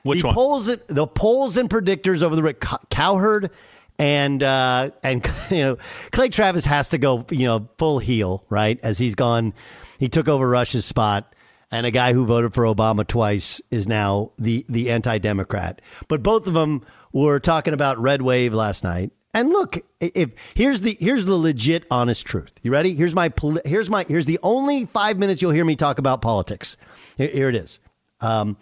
[0.02, 0.34] Which the one?
[0.34, 2.54] Polls, the polls and predictors over the
[2.90, 3.50] Cowherd
[3.98, 5.78] and uh, and you know
[6.10, 9.54] Clay Travis has to go you know full heel right as he's gone.
[9.98, 11.34] He took over Rush's spot,
[11.70, 15.80] and a guy who voted for Obama twice is now the the anti Democrat.
[16.08, 19.12] But both of them were talking about red wave last night.
[19.32, 22.52] And look, if here's the here's the legit honest truth.
[22.62, 22.94] You ready?
[22.94, 23.32] Here's my
[23.64, 26.76] here's my here's the only five minutes you'll hear me talk about politics.
[27.16, 27.78] Here, here it is.
[28.20, 28.56] Um,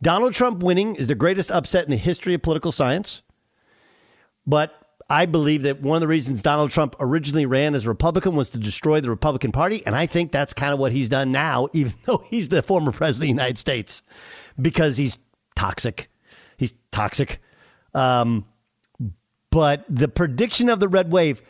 [0.00, 3.22] Donald Trump winning is the greatest upset in the history of political science.
[4.46, 4.74] But
[5.08, 8.50] I believe that one of the reasons Donald Trump originally ran as a Republican was
[8.50, 9.84] to destroy the Republican Party.
[9.84, 12.92] And I think that's kind of what he's done now, even though he's the former
[12.92, 14.02] president of the United States,
[14.60, 15.18] because he's
[15.54, 16.10] toxic.
[16.56, 17.40] He's toxic.
[17.92, 18.46] Um,
[19.54, 21.40] but the prediction of the red wave,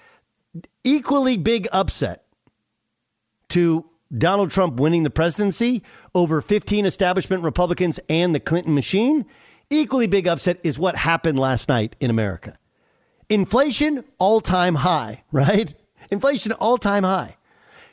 [0.84, 2.26] equally big upset
[3.48, 5.82] to Donald Trump winning the presidency
[6.14, 9.24] over 15 establishment Republicans and the Clinton machine.
[9.70, 12.58] Equally big upset is what happened last night in America.
[13.30, 15.72] Inflation all time high, right?
[16.10, 17.38] Inflation all time high.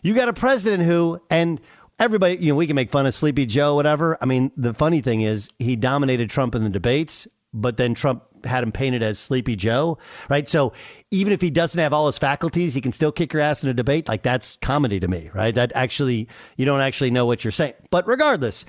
[0.02, 1.62] You got a president who, and
[2.00, 4.18] everybody, you know, we can make fun of Sleepy Joe, whatever.
[4.20, 8.26] I mean, the funny thing is he dominated Trump in the debates, but then Trump
[8.46, 9.98] had him painted as Sleepy Joe,
[10.30, 10.48] right?
[10.48, 10.74] So
[11.12, 13.70] even if he doesn't have all his faculties, he can still kick your ass in
[13.70, 14.08] a debate.
[14.08, 15.54] Like that's comedy to me, right?
[15.54, 16.28] That actually,
[16.58, 17.74] you don't actually know what you're saying.
[17.90, 18.66] But regardless,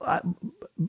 [0.00, 0.20] uh,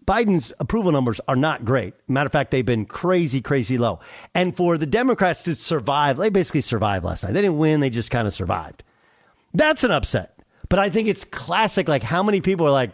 [0.06, 1.94] Biden's approval numbers are not great.
[2.08, 4.00] Matter of fact, they've been crazy, crazy low.
[4.34, 7.34] And for the Democrats to survive, they basically survived last night.
[7.34, 8.84] They didn't win, they just kind of survived.
[9.54, 10.40] That's an upset.
[10.70, 11.88] But I think it's classic.
[11.88, 12.92] Like, how many people are like,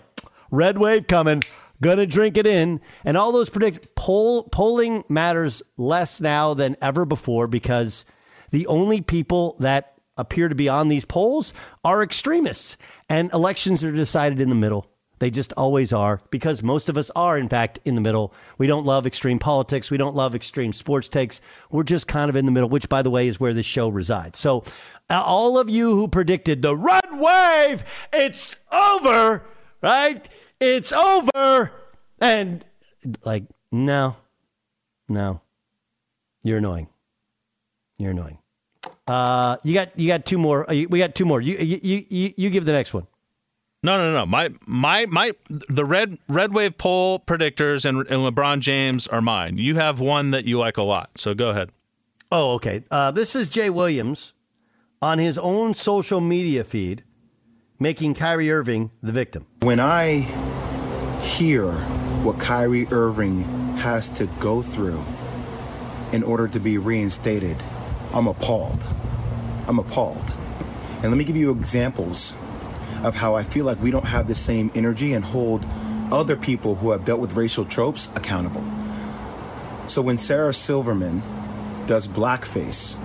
[0.52, 1.41] red wave coming,
[1.84, 7.06] gonna drink it in, and all those predict poll polling matters less now than ever
[7.06, 8.06] before because
[8.52, 11.54] the only people that appear to be on these polls
[11.84, 12.78] are extremists,
[13.10, 14.88] and elections are decided in the middle.
[15.20, 18.34] They just always are because most of us are, in fact, in the middle.
[18.58, 19.90] We don't love extreme politics.
[19.90, 21.40] We don't love extreme sports takes.
[21.72, 23.88] We're just kind of in the middle, which, by the way, is where this show
[23.88, 24.38] resides.
[24.38, 24.66] So,
[25.10, 29.46] uh, all of you who predicted the red wave, it's over,
[29.82, 30.28] right?
[30.64, 31.72] It's over.
[32.22, 32.64] And
[33.26, 34.16] like, no,
[35.09, 35.41] no,
[36.41, 36.88] you're annoying.
[37.97, 38.38] You're annoying.
[39.05, 40.70] Uh, you got you got two more.
[40.70, 41.41] Uh, we got two more.
[41.41, 43.07] You you you you give the next one.
[43.84, 44.26] No, no, no.
[44.26, 49.57] My my my the red red wave poll predictors and, and LeBron James are mine.
[49.57, 51.09] You have one that you like a lot.
[51.18, 51.72] So go ahead.
[52.32, 52.84] Oh, okay.
[52.89, 54.34] Uh, this is Jay Williams
[55.01, 57.03] on his own social media feed
[57.84, 59.46] making Kyrie Irving the victim.
[59.60, 60.20] When I
[61.22, 61.70] hear
[62.24, 63.42] what Kyrie Irving
[63.76, 65.04] has to go through
[66.14, 67.58] in order to be reinstated,
[68.14, 68.88] I'm appalled.
[69.68, 70.32] I'm appalled.
[71.02, 72.36] And let me give you examples
[73.04, 75.66] of how I feel like we don't have the same energy and hold
[76.10, 78.64] other people who have dealt with racial tropes accountable.
[79.88, 81.22] So when Sarah Silverman
[81.86, 82.96] does blackface,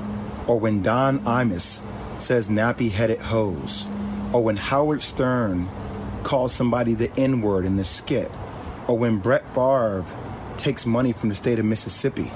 [0.47, 1.83] or when Don Imus
[2.20, 3.89] says nappy headed hose,
[4.33, 5.68] or when Howard Stern
[6.22, 8.31] calls somebody the N word in the skit,
[8.87, 10.05] or when Brett Favre
[10.57, 12.31] takes money from the state of Mississippi,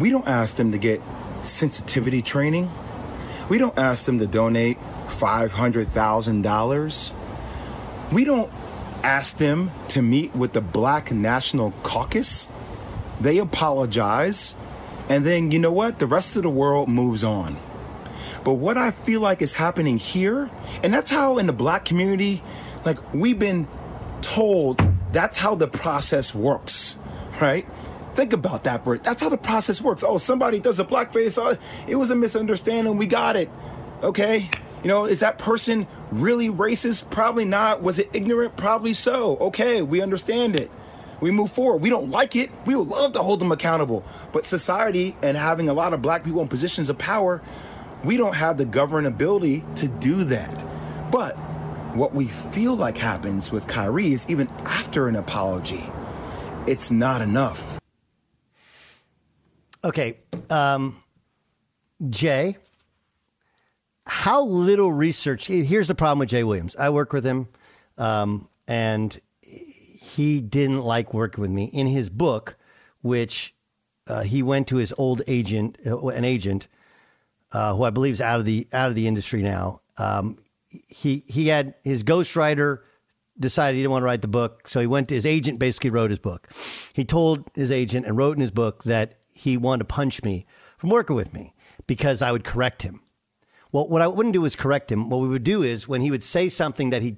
[0.00, 1.00] we don't ask them to get
[1.42, 2.70] sensitivity training.
[3.48, 7.12] We don't ask them to donate $500,000.
[8.12, 8.50] We don't
[9.02, 12.48] ask them to meet with the Black National Caucus.
[13.20, 14.54] They apologize,
[15.08, 16.00] and then you know what?
[16.00, 17.56] The rest of the world moves on.
[18.46, 20.48] But what I feel like is happening here,
[20.84, 22.44] and that's how in the black community,
[22.84, 23.66] like we've been
[24.20, 24.80] told
[25.10, 26.96] that's how the process works,
[27.40, 27.66] right?
[28.14, 29.02] Think about that, Bert.
[29.02, 30.04] That's how the process works.
[30.04, 31.36] Oh, somebody does a blackface.
[31.42, 31.56] Oh,
[31.88, 32.96] it was a misunderstanding.
[32.96, 33.50] We got it.
[34.04, 34.48] Okay.
[34.84, 37.10] You know, is that person really racist?
[37.10, 37.82] Probably not.
[37.82, 38.56] Was it ignorant?
[38.56, 39.38] Probably so.
[39.38, 40.70] Okay, we understand it.
[41.20, 41.82] We move forward.
[41.82, 42.52] We don't like it.
[42.64, 44.04] We would love to hold them accountable.
[44.32, 47.42] But society and having a lot of black people in positions of power,
[48.06, 50.64] we don't have the governability to do that.
[51.10, 51.36] But
[51.96, 55.90] what we feel like happens with Kyrie is even after an apology,
[56.66, 57.80] it's not enough.
[59.82, 60.18] Okay.
[60.50, 61.02] Um,
[62.08, 62.58] Jay,
[64.06, 65.46] how little research.
[65.46, 66.76] Here's the problem with Jay Williams.
[66.76, 67.48] I work with him,
[67.98, 71.64] um, and he didn't like working with me.
[71.64, 72.56] In his book,
[73.02, 73.54] which
[74.06, 76.68] uh, he went to his old agent, uh, an agent
[77.56, 79.80] uh, who I believe is out of the out of the industry now.
[79.96, 80.38] Um,
[80.68, 82.80] he he had his ghostwriter
[83.38, 85.58] decided he didn't want to write the book, so he went to his agent.
[85.58, 86.48] Basically, wrote his book.
[86.92, 90.46] He told his agent and wrote in his book that he wanted to punch me
[90.78, 91.54] from working with me.
[91.86, 93.00] because I would correct him.
[93.72, 95.08] Well, what I wouldn't do is correct him.
[95.10, 97.16] What we would do is when he would say something that he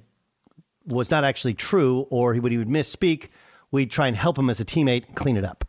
[0.85, 3.29] was not actually true or he would, he would misspeak,
[3.71, 5.65] we'd try and help him as a teammate and clean it up.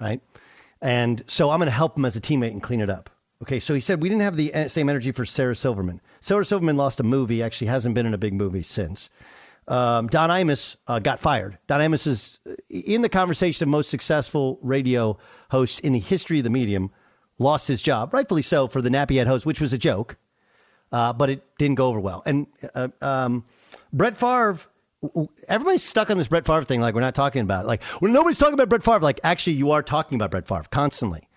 [0.00, 0.20] Right?
[0.80, 3.10] And so I'm going to help him as a teammate and clean it up.
[3.42, 6.00] Okay, so he said we didn't have the uh, same energy for Sarah Silverman.
[6.20, 9.10] Sarah Silverman lost a movie, actually hasn't been in a big movie since.
[9.66, 11.58] Um, Don Imus uh, got fired.
[11.66, 15.18] Don Imus is uh, in the conversation of most successful radio
[15.50, 16.92] host in the history of the medium,
[17.38, 20.16] lost his job, rightfully so, for the nappy head host, which was a joke,
[20.92, 22.22] uh, but it didn't go over well.
[22.24, 23.44] And uh, um,
[23.92, 24.58] Brett Favre,
[25.48, 27.68] everybody's stuck on this Brett Favre thing, like we're not talking about it.
[27.68, 29.00] Like, well, nobody's talking about Brett Favre.
[29.00, 31.28] Like, actually, you are talking about Brett Favre constantly.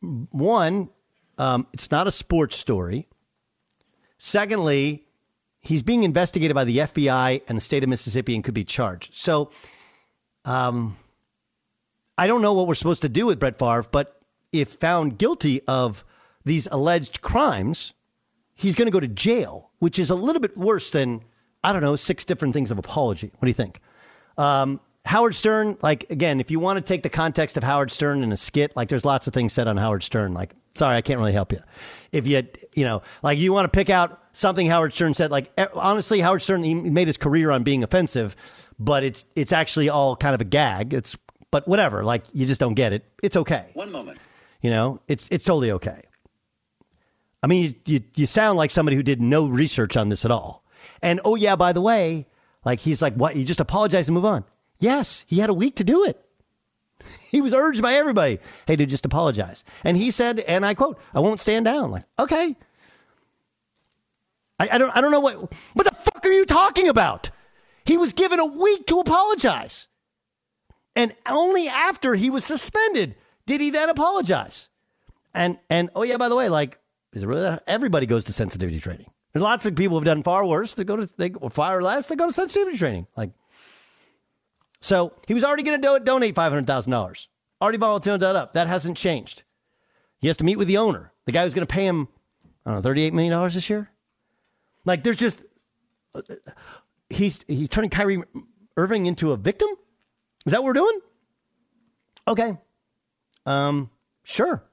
[0.00, 0.90] One,
[1.38, 3.08] um, it's not a sports story.
[4.18, 5.04] Secondly,
[5.60, 9.14] he's being investigated by the FBI and the state of Mississippi and could be charged.
[9.14, 9.50] So,
[10.44, 10.96] um,
[12.18, 14.20] I don't know what we're supposed to do with Brett Favre, but
[14.52, 16.04] if found guilty of
[16.44, 17.94] these alleged crimes,
[18.54, 21.22] he's going to go to jail, which is a little bit worse than,
[21.64, 23.32] I don't know, six different things of apology.
[23.38, 23.80] What do you think?
[24.36, 28.22] Um, Howard Stern, like, again, if you want to take the context of Howard Stern
[28.22, 30.32] in a skit, like, there's lots of things said on Howard Stern.
[30.32, 31.60] Like, sorry, I can't really help you.
[32.12, 35.50] If you, you know, like, you want to pick out something Howard Stern said, like,
[35.58, 38.36] eh, honestly, Howard Stern he made his career on being offensive,
[38.78, 40.94] but it's it's actually all kind of a gag.
[40.94, 41.16] It's,
[41.50, 43.04] but whatever, like, you just don't get it.
[43.22, 43.70] It's okay.
[43.74, 44.18] One moment.
[44.60, 46.02] You know, it's it's totally okay.
[47.42, 50.30] I mean, you, you, you sound like somebody who did no research on this at
[50.30, 50.64] all.
[51.02, 52.28] And oh yeah, by the way,
[52.64, 53.34] like he's like, what?
[53.34, 54.44] You just apologize and move on.
[54.82, 56.20] Yes, he had a week to do it.
[57.30, 59.62] He was urged by everybody, hey, dude, just apologize.
[59.84, 61.92] And he said, and I quote, I won't stand down.
[61.92, 62.56] Like, okay.
[64.58, 67.30] I, I don't I don't know what what the fuck are you talking about?
[67.84, 69.86] He was given a week to apologize.
[70.94, 73.14] And only after he was suspended
[73.46, 74.68] did he then apologize?
[75.32, 76.78] And and oh yeah, by the way, like
[77.12, 77.62] is it really that?
[77.68, 79.10] Everybody goes to sensitivity training.
[79.32, 80.74] There's lots of people who've done far worse.
[80.74, 82.08] They go to they far less.
[82.08, 83.06] They go to sensitivity training.
[83.16, 83.30] Like,
[84.82, 87.28] so he was already going to do, donate five hundred thousand dollars.
[87.62, 88.52] Already volunteered that up.
[88.52, 89.44] That hasn't changed.
[90.20, 92.08] He has to meet with the owner, the guy who's going to pay him,
[92.66, 93.88] I don't know, thirty-eight million dollars this year.
[94.84, 95.44] Like, there's just
[96.14, 96.20] uh,
[97.08, 98.22] he's he's turning Kyrie
[98.76, 99.70] Irving into a victim.
[100.44, 101.00] Is that what we're doing?
[102.26, 102.58] Okay.
[103.46, 103.90] Um,
[104.24, 104.64] sure.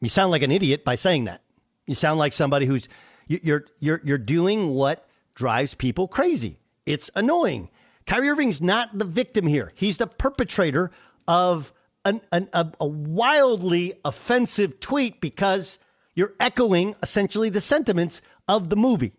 [0.00, 1.42] You sound like an idiot by saying that.
[1.86, 2.88] You sound like somebody who's
[3.28, 6.58] you're you're you're doing what drives people crazy.
[6.84, 7.70] It's annoying.
[8.06, 9.70] Kyrie Irving's not the victim here.
[9.74, 10.90] He's the perpetrator
[11.28, 11.72] of
[12.04, 15.78] an, an, a, a wildly offensive tweet because
[16.14, 19.12] you're echoing essentially the sentiments of the movie.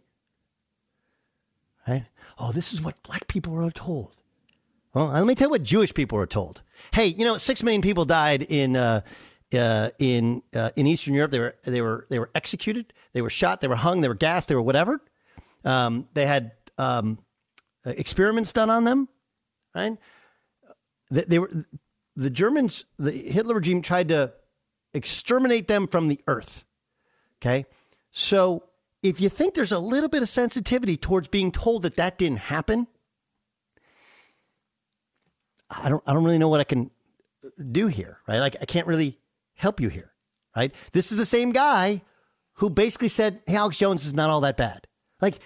[1.87, 2.05] Right?
[2.37, 4.11] Oh, this is what black people are told.
[4.93, 6.61] Well, let me tell you what Jewish people are told.
[6.93, 9.01] Hey, you know, six million people died in uh,
[9.53, 11.31] uh, in uh, in Eastern Europe.
[11.31, 12.93] They were they were they were executed.
[13.13, 13.61] They were shot.
[13.61, 14.01] They were hung.
[14.01, 14.49] They were gassed.
[14.49, 15.01] They were whatever.
[15.65, 17.17] Um, they had um,
[17.85, 19.09] Uh, experiments done on them.
[19.75, 19.97] Right?
[21.09, 21.65] They, they, were
[22.15, 22.85] the Germans.
[22.99, 24.33] The Hitler regime tried to
[24.93, 26.65] exterminate them from the earth.
[27.41, 27.65] Okay,
[28.11, 28.63] so
[29.01, 32.37] if you think there's a little bit of sensitivity towards being told that that didn't
[32.37, 32.87] happen
[35.81, 36.91] I don't I don't really know what I can
[37.71, 38.39] do here, right?
[38.39, 39.19] Like I can't really
[39.55, 40.13] help you here,
[40.55, 40.73] right?
[40.91, 42.01] This is the same guy
[42.55, 44.87] who basically said, "Hey, Alex Jones is not all that bad."
[45.21, 45.39] Like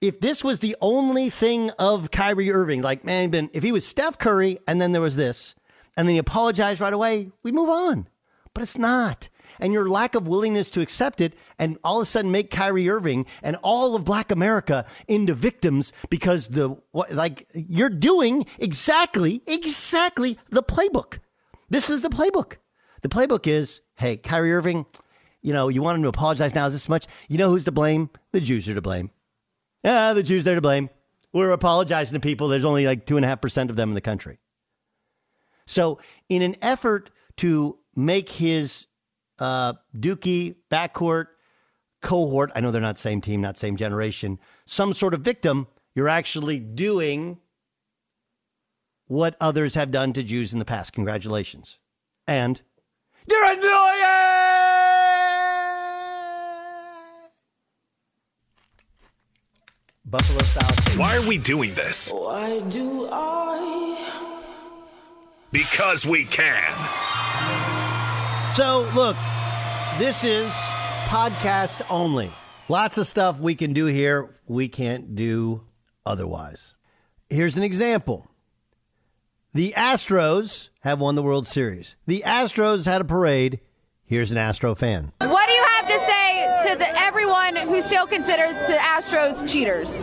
[0.00, 4.18] if this was the only thing of Kyrie Irving, like man, if he was Steph
[4.18, 5.54] Curry and then there was this,
[5.96, 8.08] and then he apologized right away, we move on.
[8.54, 9.28] But it's not
[9.58, 12.88] and your lack of willingness to accept it and all of a sudden make Kyrie
[12.88, 20.38] Irving and all of black America into victims because the like you're doing exactly exactly
[20.50, 21.18] the playbook.
[21.68, 22.56] This is the playbook.
[23.02, 24.84] The playbook is, hey, Kyrie Irving,
[25.40, 27.06] you know, you want him to apologize now this much.
[27.28, 28.10] You know who's to blame?
[28.32, 29.10] The Jews are to blame.
[29.84, 30.90] Yeah, the Jews are to blame.
[31.32, 32.48] We're apologizing to people.
[32.48, 34.38] There's only like two and a half percent of them in the country.
[35.66, 38.86] So, in an effort to make his
[39.38, 41.26] uh, Dookie backcourt
[42.02, 42.50] cohort.
[42.54, 44.38] I know they're not same team, not same generation.
[44.66, 45.66] Some sort of victim.
[45.94, 47.38] You're actually doing
[49.06, 50.92] what others have done to Jews in the past.
[50.92, 51.78] Congratulations.
[52.26, 52.62] And
[53.28, 53.99] you're annoying.
[60.10, 60.98] Buffalo style.
[60.98, 62.10] Why are we doing this?
[62.10, 63.96] Why do I?
[65.52, 66.74] Because we can.
[68.54, 69.16] So, look,
[69.98, 70.50] this is
[71.06, 72.32] podcast only.
[72.68, 75.62] Lots of stuff we can do here, we can't do
[76.04, 76.74] otherwise.
[77.28, 78.28] Here's an example
[79.52, 81.94] the Astros have won the World Series.
[82.06, 83.60] The Astros had a parade
[84.10, 85.12] Here's an Astro fan.
[85.20, 90.02] What do you have to say to the, everyone who still considers the Astros cheaters?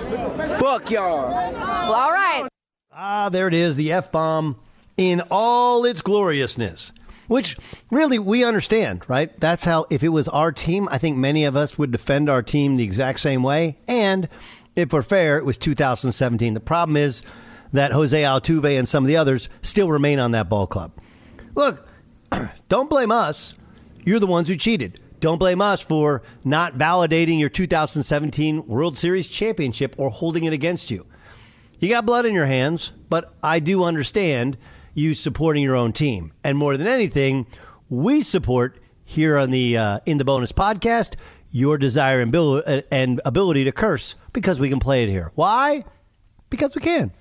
[0.60, 1.30] Fuck y'all.
[1.30, 2.48] Well, all right.
[2.92, 4.58] Ah, there it is, the F bomb
[4.98, 6.92] in all its gloriousness.
[7.28, 7.58] Which
[7.92, 9.38] really we understand, right?
[9.40, 12.42] That's how, if it was our team, I think many of us would defend our
[12.42, 13.78] team the exact same way.
[13.88, 14.30] And
[14.76, 16.54] if we're fair, it was 2017.
[16.54, 17.22] The problem is
[17.74, 20.94] that Jose Altuve and some of the others still remain on that ball club.
[21.54, 21.88] Look,
[22.70, 23.56] don't blame us.
[24.06, 25.02] You're the ones who cheated.
[25.20, 30.92] Don't blame us for not validating your 2017 World Series championship or holding it against
[30.92, 31.06] you.
[31.80, 34.58] You got blood in your hands, but I do understand
[34.94, 36.34] you supporting your own team.
[36.44, 37.48] And more than anything,
[37.90, 41.16] we support here on the uh, In the Bonus podcast
[41.50, 45.32] your desire and, bil- and ability to curse because we can play it here.
[45.36, 45.86] Why?
[46.50, 47.12] Because we can.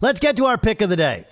[0.00, 1.24] Let's get to our pick of the day.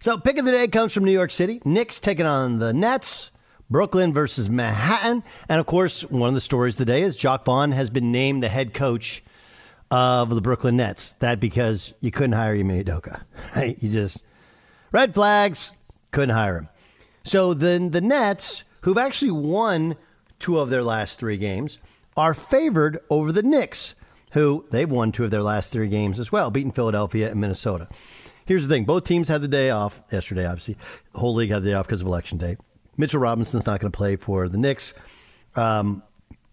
[0.00, 1.60] So, pick of the day comes from New York City.
[1.64, 3.30] Knicks taking on the Nets.
[3.70, 5.22] Brooklyn versus Manhattan.
[5.48, 8.48] And of course, one of the stories today is Jacque Vaughn has been named the
[8.48, 9.22] head coach
[9.90, 11.14] of the Brooklyn Nets.
[11.20, 12.84] That because you couldn't hire Ime.
[13.56, 13.80] Right?
[13.82, 14.22] You just
[14.92, 15.72] red flags,
[16.10, 16.68] couldn't hire him.
[17.24, 19.96] So then the Nets, who've actually won
[20.40, 21.78] two of their last three games,
[22.16, 23.94] are favored over the Knicks,
[24.32, 27.88] who they've won two of their last three games as well, beating Philadelphia and Minnesota.
[28.46, 30.44] Here's the thing: both teams had the day off yesterday.
[30.44, 30.76] Obviously,
[31.12, 32.56] the whole league had the day off because of election day.
[33.00, 34.94] Mitchell Robinson's not going to play for the Knicks.
[35.56, 36.02] Um,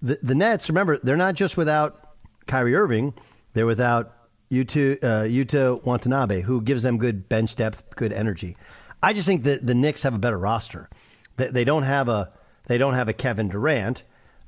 [0.02, 2.16] the the Nets, remember, they're not just without
[2.48, 3.14] Kyrie Irving;
[3.54, 4.14] they're without
[4.52, 8.56] Yuta uh, Yuta Watanabe, who gives them good bench depth, good energy.
[9.04, 10.90] I just think that the Knicks have a better roster.
[11.36, 12.32] They, they don't have a
[12.68, 14.04] they don't have a Kevin Durant,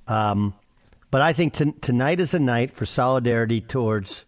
[0.07, 0.53] um,
[1.11, 4.25] but I think t- tonight is a night for solidarity towards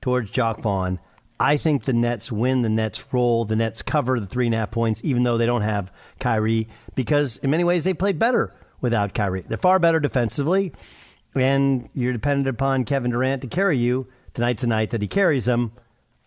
[0.00, 0.98] towards Jacque Vaughn.
[1.38, 2.62] I think the Nets win.
[2.62, 3.44] The Nets roll.
[3.44, 6.68] The Nets cover the three and a half points, even though they don't have Kyrie,
[6.94, 9.44] because in many ways they played better without Kyrie.
[9.46, 10.72] They're far better defensively,
[11.34, 14.06] and you're dependent upon Kevin Durant to carry you.
[14.34, 15.72] Tonight's a night that he carries them.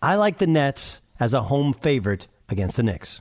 [0.02, 3.20] I like the Nets as a home favorite against the Knicks.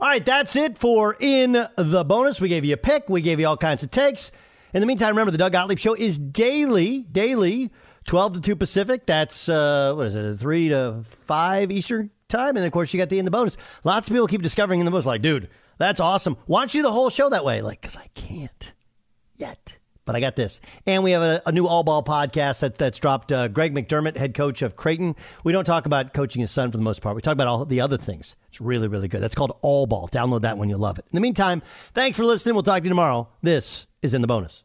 [0.00, 2.40] All right, that's it for In the Bonus.
[2.40, 4.32] We gave you a pick, we gave you all kinds of takes.
[4.74, 7.70] In the meantime, remember the Doug Gottlieb Show is daily, daily,
[8.06, 9.06] 12 to 2 Pacific.
[9.06, 12.56] That's, uh, what is it, 3 to 5 Eastern time.
[12.56, 13.56] And of course, you got the In the Bonus.
[13.84, 15.48] Lots of people keep discovering In the Bonus, like, dude,
[15.78, 16.36] that's awesome.
[16.46, 17.62] Why don't you do the whole show that way?
[17.62, 18.72] Like, because I can't
[19.36, 19.76] yet.
[20.04, 20.60] But I got this.
[20.84, 23.30] And we have a, a new All Ball podcast that, that's dropped.
[23.30, 25.14] Uh, Greg McDermott, head coach of Creighton.
[25.44, 27.14] We don't talk about coaching his son for the most part.
[27.14, 28.34] We talk about all the other things.
[28.48, 29.20] It's really, really good.
[29.20, 30.08] That's called All Ball.
[30.08, 30.68] Download that one.
[30.68, 31.04] You'll love it.
[31.12, 31.62] In the meantime,
[31.94, 32.54] thanks for listening.
[32.54, 33.28] We'll talk to you tomorrow.
[33.42, 34.64] This is In the Bonus.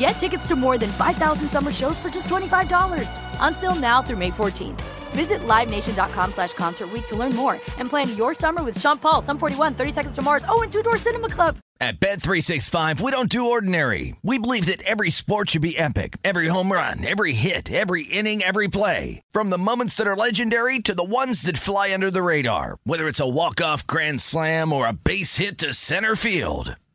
[0.00, 3.06] Get tickets to more than 5,000 summer shows for just $25.
[3.46, 4.80] Until now through May 14th.
[5.12, 9.36] Visit LiveNation.com slash Concert to learn more and plan your summer with Sean Paul, Sum
[9.36, 11.58] 41, 30 Seconds to Mars, oh, and Two Door Cinema Club.
[11.82, 14.14] At Bet365, we don't do ordinary.
[14.22, 16.16] We believe that every sport should be epic.
[16.24, 19.22] Every home run, every hit, every inning, every play.
[19.32, 22.78] From the moments that are legendary to the ones that fly under the radar.
[22.84, 26.76] Whether it's a walk-off grand slam or a base hit to center field.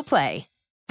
[0.00, 0.46] Play.